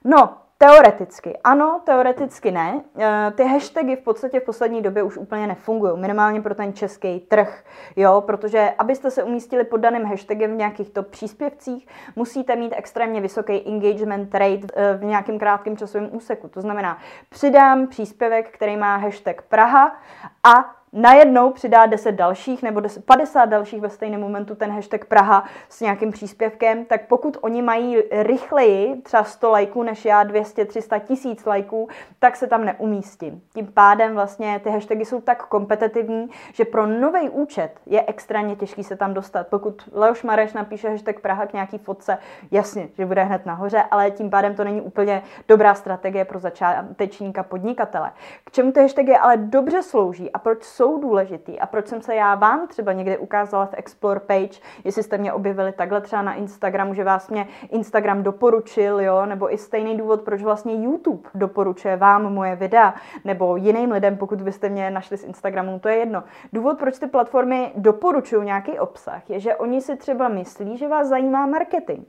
No, 0.04 0.38
Teoreticky 0.62 1.38
ano, 1.44 1.82
teoreticky 1.86 2.52
ne. 2.52 2.82
Eh, 3.00 3.32
ty 3.36 3.44
hashtagy 3.44 3.96
v 3.96 4.02
podstatě 4.02 4.40
v 4.40 4.44
poslední 4.44 4.82
době 4.82 5.04
už 5.04 5.18
úplně 5.18 5.48
nefungují, 5.48 6.00
minimálně 6.00 6.42
pro 6.42 6.56
ten 6.56 6.74
český 6.74 7.20
trh, 7.20 7.64
jo, 7.96 8.24
protože 8.26 8.74
abyste 8.78 9.12
se 9.12 9.24
umístili 9.24 9.64
pod 9.64 9.78
daným 9.78 10.06
hashtagem 10.06 10.52
v 10.52 10.58
nějakých 10.58 10.90
top 10.90 11.08
příspěvcích, 11.08 11.88
musíte 12.16 12.56
mít 12.56 12.74
extrémně 12.78 13.22
vysoký 13.22 13.68
engagement 13.68 14.36
rate 14.36 14.68
eh, 14.74 14.98
v 14.98 15.04
nějakém 15.04 15.40
krátkém 15.40 15.78
časovém 15.78 16.10
úseku. 16.12 16.48
To 16.48 16.62
znamená, 16.62 16.98
přidám 17.30 17.88
příspěvek, 17.88 18.50
který 18.52 18.78
má 18.78 18.96
hashtag 18.96 19.42
Praha 19.42 19.96
a 20.44 20.79
najednou 20.94 21.52
přidá 21.52 21.86
10 21.86 22.12
dalších 22.12 22.64
nebo 22.64 22.80
10, 22.80 23.06
50 23.06 23.46
dalších 23.46 23.82
ve 23.82 23.90
stejném 23.90 24.22
momentu 24.22 24.56
ten 24.56 24.72
hashtag 24.72 25.06
Praha 25.06 25.44
s 25.70 25.82
nějakým 25.82 26.12
příspěvkem, 26.12 26.86
tak 26.86 27.08
pokud 27.08 27.38
oni 27.42 27.62
mají 27.62 27.98
rychleji 28.12 29.02
třeba 29.02 29.24
100 29.24 29.50
lajků 29.50 29.84
než 29.84 30.06
já, 30.06 30.24
200, 30.24 30.66
300 30.66 31.00
tisíc 31.00 31.46
lajků, 31.46 31.90
tak 32.20 32.36
se 32.36 32.48
tam 32.48 32.66
neumístím. 32.66 33.42
Tím 33.54 33.68
pádem 33.68 34.14
vlastně 34.14 34.60
ty 34.64 34.70
hashtagy 34.70 35.06
jsou 35.06 35.22
tak 35.22 35.46
kompetitivní, 35.46 36.30
že 36.54 36.66
pro 36.66 36.88
nový 36.88 37.30
účet 37.30 37.72
je 37.86 38.04
extrémně 38.08 38.56
těžký 38.56 38.84
se 38.84 38.96
tam 38.96 39.14
dostat. 39.14 39.48
Pokud 39.48 39.90
Leoš 39.92 40.24
Mareš 40.24 40.54
napíše 40.54 40.90
hashtag 40.90 41.20
Praha 41.20 41.46
k 41.46 41.54
nějaký 41.54 41.78
fotce, 41.78 42.18
jasně, 42.52 42.90
že 42.98 43.06
bude 43.06 43.24
hned 43.24 43.46
nahoře, 43.46 43.84
ale 43.92 44.12
tím 44.12 44.30
pádem 44.30 44.56
to 44.56 44.64
není 44.64 44.82
úplně 44.82 45.24
dobrá 45.48 45.76
strategie 45.76 46.26
pro 46.26 46.40
začátečníka 46.40 47.44
podnikatele. 47.44 48.12
K 48.44 48.52
čemu 48.52 48.72
ty 48.72 48.82
hashtagy 48.82 49.16
ale 49.16 49.38
dobře 49.38 49.84
slouží 49.84 50.32
a 50.32 50.40
proč 50.40 50.64
jsou 50.80 51.02
důležitý. 51.02 51.60
A 51.60 51.66
proč 51.66 51.88
jsem 51.88 52.02
se 52.02 52.16
já 52.16 52.36
vám 52.36 52.68
třeba 52.68 52.94
někde 52.94 53.18
ukázala 53.18 53.66
v 53.66 53.74
Explore 53.74 54.20
page, 54.20 54.60
jestli 54.84 55.04
jste 55.04 55.18
mě 55.18 55.34
objevili 55.34 55.72
takhle 55.72 56.02
třeba 56.02 56.22
na 56.22 56.34
Instagramu, 56.34 56.94
že 56.94 57.04
vás 57.04 57.30
mě 57.30 57.48
Instagram 57.70 58.24
doporučil, 58.24 59.02
jo, 59.02 59.26
nebo 59.26 59.54
i 59.54 59.58
stejný 59.58 59.98
důvod, 59.98 60.22
proč 60.22 60.42
vlastně 60.44 60.74
YouTube 60.84 61.30
doporučuje 61.36 61.98
vám 61.98 62.34
moje 62.34 62.56
videa, 62.56 62.94
nebo 63.26 63.56
jiným 63.56 63.92
lidem, 63.92 64.18
pokud 64.18 64.42
byste 64.42 64.70
mě 64.70 64.92
našli 64.92 65.18
z 65.18 65.24
Instagramu, 65.24 65.80
to 65.80 65.90
je 65.90 65.96
jedno. 65.96 66.24
Důvod, 66.54 66.80
proč 66.80 67.00
ty 67.00 67.08
platformy 67.08 67.72
doporučují 67.76 68.46
nějaký 68.46 68.80
obsah, 68.80 69.30
je, 69.30 69.40
že 69.40 69.56
oni 69.56 69.82
si 69.82 69.96
třeba 69.96 70.28
myslí, 70.28 70.78
že 70.78 70.88
vás 70.88 71.08
zajímá 71.08 71.46
marketing 71.46 72.06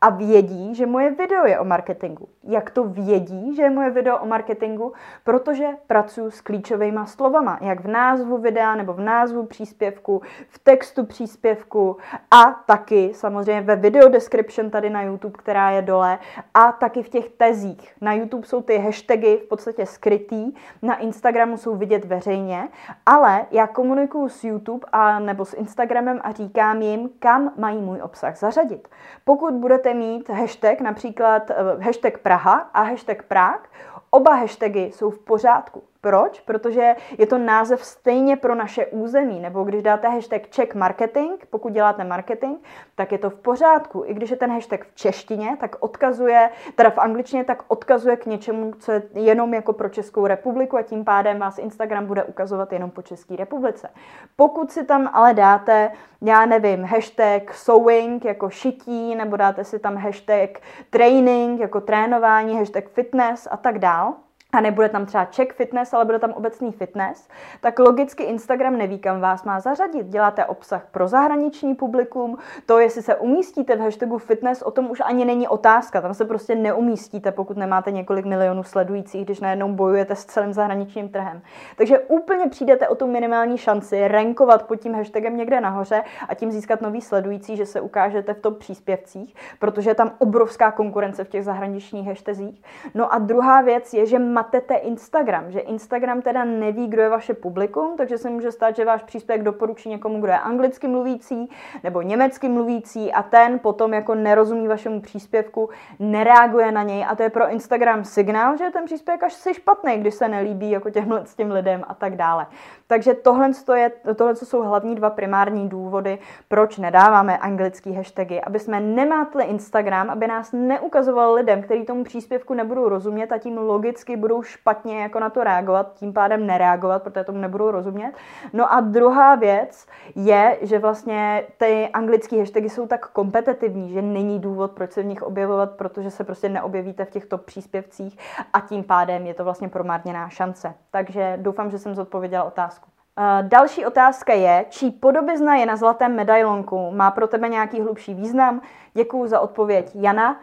a 0.00 0.10
vědí, 0.10 0.74
že 0.74 0.86
moje 0.86 1.10
video 1.10 1.46
je 1.46 1.58
o 1.58 1.64
marketingu. 1.64 2.28
Jak 2.44 2.70
to 2.70 2.84
vědí, 2.84 3.56
že 3.56 3.62
je 3.62 3.70
moje 3.70 3.90
video 3.90 4.18
o 4.18 4.26
marketingu? 4.26 4.92
Protože 5.24 5.68
pracuji 5.86 6.30
s 6.30 6.40
klíčovými 6.40 7.00
slovama, 7.04 7.58
jak 7.60 7.80
v 7.80 7.88
názvu 7.88 8.38
videa 8.38 8.74
nebo 8.74 8.92
v 8.92 9.00
názvu 9.00 9.46
příspěvku, 9.46 10.22
v 10.48 10.58
textu 10.58 11.06
příspěvku 11.06 11.96
a 12.30 12.44
taky 12.66 13.10
samozřejmě 13.14 13.60
ve 13.60 13.76
video 13.76 14.08
description 14.08 14.70
tady 14.70 14.90
na 14.90 15.02
YouTube, 15.02 15.38
která 15.38 15.70
je 15.70 15.82
dole 15.82 16.18
a 16.54 16.72
taky 16.72 17.02
v 17.02 17.08
těch 17.08 17.28
tezích. 17.28 17.94
Na 18.00 18.12
YouTube 18.12 18.46
jsou 18.46 18.62
ty 18.62 18.78
hashtagy 18.78 19.36
v 19.36 19.48
podstatě 19.48 19.86
skrytý, 19.86 20.54
na 20.82 20.96
Instagramu 20.96 21.56
jsou 21.56 21.76
vidět 21.76 22.04
veřejně, 22.04 22.68
ale 23.06 23.46
já 23.50 23.66
komunikuju 23.66 24.28
s 24.28 24.44
YouTube 24.44 24.86
a 24.92 25.18
nebo 25.18 25.44
s 25.44 25.54
Instagramem 25.54 26.20
a 26.24 26.32
říkám 26.32 26.82
jim, 26.82 27.10
kam 27.18 27.52
mají 27.56 27.80
můj 27.80 28.00
obsah 28.02 28.36
zařadit. 28.36 28.88
Pokud 29.24 29.54
budete 29.78 29.94
mít 29.94 30.28
hashtag, 30.28 30.80
například 30.80 31.50
eh, 31.50 31.54
hashtag 31.80 32.18
Praha 32.18 32.70
a 32.74 32.82
hashtag 32.82 33.22
Prák, 33.22 33.68
oba 34.10 34.34
hashtagy 34.34 34.90
jsou 34.94 35.10
v 35.10 35.18
pořádku. 35.18 35.82
Proč? 36.00 36.40
Protože 36.40 36.94
je 37.18 37.26
to 37.26 37.38
název 37.38 37.84
stejně 37.84 38.36
pro 38.36 38.54
naše 38.54 38.86
území. 38.86 39.40
Nebo 39.40 39.64
když 39.64 39.82
dáte 39.82 40.08
hashtag 40.08 40.48
Czech 40.48 40.74
marketing, 40.74 41.32
pokud 41.50 41.72
děláte 41.72 42.04
marketing, 42.04 42.56
tak 42.94 43.12
je 43.12 43.18
to 43.18 43.30
v 43.30 43.34
pořádku. 43.34 44.02
I 44.06 44.14
když 44.14 44.30
je 44.30 44.36
ten 44.36 44.50
hashtag 44.50 44.84
v 44.84 44.94
češtině, 44.94 45.56
tak 45.60 45.76
odkazuje, 45.80 46.50
teda 46.74 46.90
v 46.90 46.98
angličtině, 46.98 47.44
tak 47.44 47.62
odkazuje 47.68 48.16
k 48.16 48.26
něčemu, 48.26 48.72
co 48.78 48.92
je 48.92 49.02
jenom 49.14 49.54
jako 49.54 49.72
pro 49.72 49.88
Českou 49.88 50.26
republiku 50.26 50.76
a 50.76 50.82
tím 50.82 51.04
pádem 51.04 51.38
vás 51.38 51.58
Instagram 51.58 52.06
bude 52.06 52.24
ukazovat 52.24 52.72
jenom 52.72 52.90
po 52.90 53.02
České 53.02 53.36
republice. 53.36 53.90
Pokud 54.36 54.72
si 54.72 54.84
tam 54.84 55.10
ale 55.12 55.34
dáte, 55.34 55.90
já 56.22 56.46
nevím, 56.46 56.84
hashtag 56.84 57.54
sewing 57.54 58.24
jako 58.24 58.50
šití, 58.50 59.14
nebo 59.14 59.36
dáte 59.36 59.64
si 59.64 59.78
tam 59.78 59.96
hashtag 59.96 60.50
training 60.90 61.60
jako 61.60 61.80
trénování, 61.80 62.58
hashtag 62.58 62.88
fitness 62.88 63.48
a 63.50 63.56
tak 63.56 63.78
dál, 63.78 64.14
a 64.52 64.60
nebude 64.60 64.88
tam 64.88 65.06
třeba 65.06 65.24
check 65.24 65.54
fitness, 65.54 65.94
ale 65.94 66.04
bude 66.04 66.18
tam 66.18 66.32
obecný 66.32 66.72
fitness, 66.72 67.28
tak 67.60 67.78
logicky 67.78 68.22
Instagram 68.22 68.78
neví, 68.78 68.98
kam 68.98 69.20
vás 69.20 69.44
má 69.44 69.60
zařadit. 69.60 70.06
Děláte 70.06 70.44
obsah 70.44 70.86
pro 70.90 71.08
zahraniční 71.08 71.74
publikum, 71.74 72.38
to, 72.66 72.78
jestli 72.78 73.02
se 73.02 73.16
umístíte 73.16 73.76
v 73.76 73.80
hashtagu 73.80 74.18
fitness, 74.18 74.62
o 74.62 74.70
tom 74.70 74.90
už 74.90 75.02
ani 75.04 75.24
není 75.24 75.48
otázka. 75.48 76.00
Tam 76.00 76.14
se 76.14 76.24
prostě 76.24 76.54
neumístíte, 76.54 77.32
pokud 77.32 77.56
nemáte 77.56 77.90
několik 77.90 78.24
milionů 78.24 78.62
sledujících, 78.62 79.24
když 79.24 79.40
najednou 79.40 79.72
bojujete 79.72 80.14
s 80.14 80.24
celým 80.24 80.52
zahraničním 80.52 81.08
trhem. 81.08 81.42
Takže 81.76 81.98
úplně 81.98 82.46
přijdete 82.46 82.88
o 82.88 82.94
tu 82.94 83.06
minimální 83.06 83.58
šanci 83.58 84.08
rankovat 84.08 84.62
pod 84.66 84.76
tím 84.76 84.94
hashtagem 84.94 85.36
někde 85.36 85.60
nahoře 85.60 86.02
a 86.28 86.34
tím 86.34 86.52
získat 86.52 86.80
nový 86.80 87.00
sledující, 87.00 87.56
že 87.56 87.66
se 87.66 87.80
ukážete 87.80 88.34
v 88.34 88.40
top 88.40 88.58
příspěvcích, 88.58 89.34
protože 89.58 89.90
je 89.90 89.94
tam 89.94 90.12
obrovská 90.18 90.70
konkurence 90.70 91.24
v 91.24 91.28
těch 91.28 91.44
zahraničních 91.44 92.06
hashtazích. 92.06 92.62
No 92.94 93.14
a 93.14 93.18
druhá 93.18 93.60
věc 93.60 93.94
je, 93.94 94.06
že 94.06 94.18
matete 94.48 94.74
Instagram, 94.74 95.50
že 95.50 95.60
Instagram 95.60 96.22
teda 96.22 96.44
neví, 96.44 96.86
kdo 96.86 97.02
je 97.02 97.08
vaše 97.08 97.34
publikum, 97.34 97.96
takže 97.96 98.18
se 98.18 98.30
může 98.30 98.52
stát, 98.52 98.76
že 98.76 98.84
váš 98.84 99.02
příspěvek 99.02 99.42
doporučí 99.42 99.88
někomu, 99.88 100.20
kdo 100.20 100.32
je 100.32 100.38
anglicky 100.38 100.88
mluvící 100.88 101.50
nebo 101.84 102.02
německy 102.02 102.48
mluvící 102.48 103.12
a 103.12 103.22
ten 103.22 103.58
potom 103.58 103.94
jako 103.94 104.14
nerozumí 104.14 104.68
vašemu 104.68 105.00
příspěvku, 105.00 105.68
nereaguje 105.98 106.72
na 106.72 106.82
něj 106.82 107.04
a 107.08 107.16
to 107.16 107.22
je 107.22 107.30
pro 107.30 107.50
Instagram 107.50 108.04
signál, 108.04 108.56
že 108.56 108.70
ten 108.70 108.84
příspěvek 108.84 109.22
až 109.22 109.32
si 109.32 109.54
špatný, 109.54 109.96
když 109.96 110.14
se 110.14 110.28
nelíbí 110.28 110.70
jako 110.70 110.90
těmhle 110.90 111.26
s 111.26 111.34
těm 111.34 111.50
lidem 111.50 111.84
a 111.88 111.94
tak 111.94 112.16
dále. 112.16 112.46
Takže 112.86 113.14
tohle, 113.14 113.50
je, 113.74 113.90
tohle 114.16 114.36
jsou 114.36 114.62
hlavní 114.62 114.94
dva 114.94 115.10
primární 115.10 115.68
důvody, 115.68 116.18
proč 116.48 116.78
nedáváme 116.78 117.38
anglické 117.38 117.92
hashtagy, 117.92 118.40
aby 118.40 118.58
jsme 118.58 118.80
nemátli 118.80 119.44
Instagram, 119.44 120.10
aby 120.10 120.26
nás 120.26 120.52
neukazoval 120.52 121.34
lidem, 121.34 121.62
kteří 121.62 121.84
tomu 121.84 122.04
příspěvku 122.04 122.54
nebudou 122.54 122.88
rozumět 122.88 123.32
a 123.32 123.38
tím 123.38 123.58
logicky 123.58 124.16
budou 124.16 124.27
budou 124.28 124.42
špatně 124.42 125.02
jako 125.02 125.20
na 125.20 125.30
to 125.30 125.44
reagovat, 125.44 125.94
tím 125.94 126.12
pádem 126.12 126.46
nereagovat, 126.46 127.02
protože 127.02 127.24
tomu 127.24 127.38
nebudou 127.38 127.70
rozumět. 127.70 128.12
No 128.52 128.72
a 128.72 128.80
druhá 128.80 129.34
věc 129.34 129.86
je, 130.14 130.58
že 130.62 130.78
vlastně 130.78 131.44
ty 131.56 131.88
anglické 131.92 132.38
hashtagy 132.38 132.68
jsou 132.68 132.86
tak 132.86 133.08
kompetitivní, 133.08 133.92
že 133.92 134.02
není 134.02 134.38
důvod, 134.38 134.72
proč 134.72 134.92
se 134.92 135.02
v 135.02 135.06
nich 135.06 135.22
objevovat, 135.22 135.70
protože 135.70 136.10
se 136.10 136.24
prostě 136.24 136.48
neobjevíte 136.48 137.04
v 137.04 137.10
těchto 137.10 137.38
příspěvcích 137.38 138.18
a 138.52 138.60
tím 138.60 138.84
pádem 138.84 139.26
je 139.26 139.34
to 139.34 139.44
vlastně 139.44 139.68
promárněná 139.68 140.28
šance. 140.28 140.74
Takže 140.90 141.38
doufám, 141.40 141.70
že 141.70 141.78
jsem 141.78 141.94
zodpověděla 141.94 142.44
otázku. 142.44 142.97
Další 143.42 143.86
otázka 143.86 144.32
je, 144.32 144.64
čí 144.68 144.90
podobizna 144.90 145.56
je 145.56 145.66
na 145.66 145.76
zlatém 145.76 146.16
medailonku? 146.16 146.90
Má 146.90 147.10
pro 147.10 147.26
tebe 147.26 147.48
nějaký 147.48 147.80
hlubší 147.80 148.14
význam? 148.14 148.60
Děkuji 148.94 149.26
za 149.26 149.40
odpověď 149.40 149.90
Jana. 149.94 150.40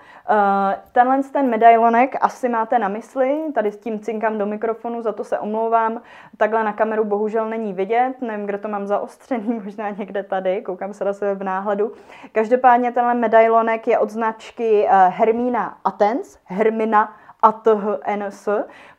Tenhle 0.91 1.23
ten 1.23 1.49
medailonek 1.49 2.15
asi 2.21 2.49
máte 2.49 2.79
na 2.79 2.87
mysli, 2.87 3.41
tady 3.55 3.71
s 3.71 3.77
tím 3.77 3.99
cinkám 3.99 4.37
do 4.37 4.45
mikrofonu, 4.45 5.01
za 5.01 5.11
to 5.11 5.23
se 5.23 5.39
omlouvám. 5.39 6.01
Takhle 6.37 6.63
na 6.63 6.73
kameru 6.73 7.03
bohužel 7.03 7.49
není 7.49 7.73
vidět, 7.73 8.13
nevím, 8.21 8.45
kde 8.45 8.57
to 8.57 8.67
mám 8.67 8.87
zaostřený, 8.87 9.59
možná 9.63 9.89
někde 9.89 10.23
tady, 10.23 10.61
koukám 10.61 10.93
se 10.93 11.05
na 11.05 11.13
sebe 11.13 11.35
v 11.35 11.43
náhledu. 11.43 11.91
Každopádně 12.31 12.91
tenhle 12.91 13.13
medailonek 13.13 13.87
je 13.87 13.99
od 13.99 14.09
značky 14.09 14.87
eh, 14.87 15.07
Hermína 15.09 15.77
Atens, 15.83 16.37
Hermina 16.45 17.13
ATHNS. 17.45 18.49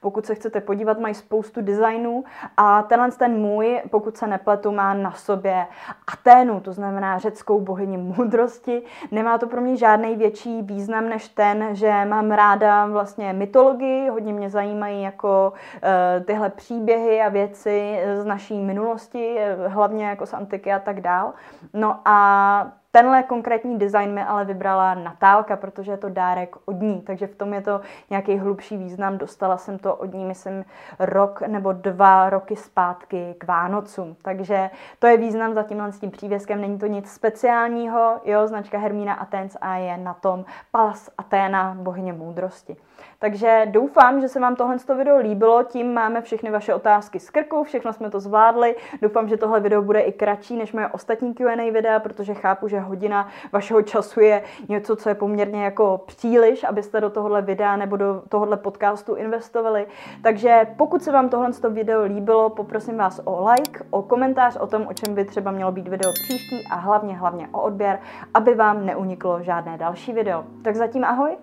Pokud 0.01 0.27
se 0.27 0.35
chcete 0.35 0.61
podívat, 0.61 0.99
mají 0.99 1.15
spoustu 1.15 1.61
designů 1.61 2.25
a 2.57 2.83
tenhle 2.83 3.11
ten 3.11 3.41
můj, 3.41 3.83
pokud 3.91 4.17
se 4.17 4.27
nepletu, 4.27 4.73
má 4.73 4.95
na 4.95 5.13
sobě 5.13 5.67
Aténu, 6.13 6.61
to 6.61 6.73
znamená 6.73 7.19
řeckou 7.19 7.61
bohyni 7.61 7.99
moudrosti. 7.99 8.83
Nemá 9.11 9.39
to 9.39 9.47
pro 9.47 9.61
mě 9.61 9.77
žádný 9.77 10.17
větší 10.17 10.63
význam 10.63 11.09
než 11.09 11.29
ten, 11.29 11.69
že 11.73 12.05
mám 12.05 12.31
ráda 12.31 12.87
vlastně 12.87 13.33
mytologii, 13.33 14.09
hodně 14.09 14.33
mě 14.33 14.51
zajímají 14.51 15.03
jako 15.03 15.53
uh, 15.53 16.25
tyhle 16.25 16.51
příběhy 16.51 17.21
a 17.21 17.29
věci 17.29 18.01
z 18.15 18.25
naší 18.25 18.61
minulosti, 18.61 19.39
hlavně 19.67 20.07
jako 20.07 20.27
z 20.27 20.35
antiky 20.35 20.73
a 20.73 20.79
tak 20.79 21.01
dál. 21.01 21.33
No 21.73 22.01
a 22.05 22.73
Tenhle 22.97 23.23
konkrétní 23.23 23.79
design 23.79 24.15
mi 24.15 24.23
ale 24.23 24.45
vybrala 24.45 24.95
Natálka, 24.95 25.57
protože 25.57 25.93
je 25.93 25.97
to 25.97 26.09
dárek 26.09 26.57
od 26.65 26.81
ní, 26.81 27.03
takže 27.07 27.27
v 27.27 27.35
tom 27.35 27.55
je 27.55 27.63
to 27.63 27.81
nějaký 28.11 28.39
hlubší 28.39 28.77
význam. 28.77 29.19
Dostala 29.19 29.57
jsem 29.57 29.79
to 29.79 29.95
od 29.95 30.15
ní, 30.15 30.25
myslím, 30.25 30.65
rok 30.99 31.43
nebo 31.43 31.73
dva 31.73 32.31
roky 32.31 32.57
zpátky 32.57 33.35
k 33.39 33.45
Vánocům. 33.45 34.17
Takže 34.23 34.71
to 34.99 35.07
je 35.07 35.17
význam 35.17 35.55
za 35.55 35.63
tímhle 35.63 35.93
s 35.93 35.99
tím 35.99 36.11
přívěskem. 36.11 36.61
Není 36.61 36.79
to 36.79 36.87
nic 36.87 37.13
speciálního, 37.13 38.21
jo, 38.25 38.47
značka 38.47 38.79
Hermína 38.79 39.15
Athens 39.15 39.57
a 39.61 39.77
je 39.77 39.97
na 39.97 40.15
tom 40.15 40.45
Palas 40.71 41.11
Aténa, 41.19 41.77
bohyně 41.79 42.13
moudrosti. 42.13 42.77
Takže 43.19 43.67
doufám, 43.71 44.21
že 44.21 44.29
se 44.29 44.41
vám 44.41 44.57
tohle 44.57 44.77
video 44.97 45.17
líbilo, 45.17 45.63
tím 45.63 45.95
máme 45.95 46.21
všechny 46.21 46.51
vaše 46.51 46.75
otázky 46.75 47.21
z 47.21 47.31
krku, 47.31 47.65
všechno 47.65 47.93
jsme 47.93 48.11
to 48.11 48.21
zvládli. 48.21 48.77
Doufám, 49.03 49.29
že 49.29 49.37
tohle 49.37 49.61
video 49.61 49.83
bude 49.83 50.01
i 50.01 50.13
kratší 50.13 50.57
než 50.57 50.73
moje 50.73 50.89
ostatní 50.89 51.35
Q&A 51.35 51.73
videa, 51.73 52.01
protože 52.01 52.35
chápu, 52.35 52.69
že 52.69 52.86
hodina 52.87 53.29
vašeho 53.53 53.83
času 53.83 54.21
je 54.21 54.43
něco, 54.69 54.97
co 54.97 55.09
je 55.09 55.15
poměrně 55.15 55.65
jako 55.65 56.01
příliš, 56.07 56.65
abyste 56.65 57.01
do 57.01 57.11
tohohle 57.11 57.43
videa 57.43 57.77
nebo 57.77 57.97
do 57.97 58.23
tohohle 58.29 58.57
podcastu 58.57 59.15
investovali. 59.15 59.87
Takže 60.23 60.67
pokud 60.77 61.03
se 61.03 61.13
vám 61.13 61.29
tohle 61.29 61.51
video 61.71 62.03
líbilo, 62.03 62.51
poprosím 62.51 62.97
vás 62.97 63.21
o 63.25 63.51
like, 63.51 63.85
o 63.91 64.03
komentář 64.03 64.57
o 64.57 64.67
tom, 64.67 64.87
o 64.87 64.93
čem 64.93 65.15
by 65.15 65.25
třeba 65.25 65.51
mělo 65.51 65.73
být 65.73 65.89
video 65.89 66.13
příští 66.13 66.67
a 66.71 66.75
hlavně, 66.75 67.17
hlavně 67.17 67.49
o 67.53 67.61
odběr, 67.61 67.99
aby 68.35 68.55
vám 68.55 68.87
neuniklo 68.87 69.43
žádné 69.43 69.79
další 69.79 70.13
video. 70.13 70.45
Tak 70.63 70.77
zatím 70.77 71.05
ahoj 71.05 71.37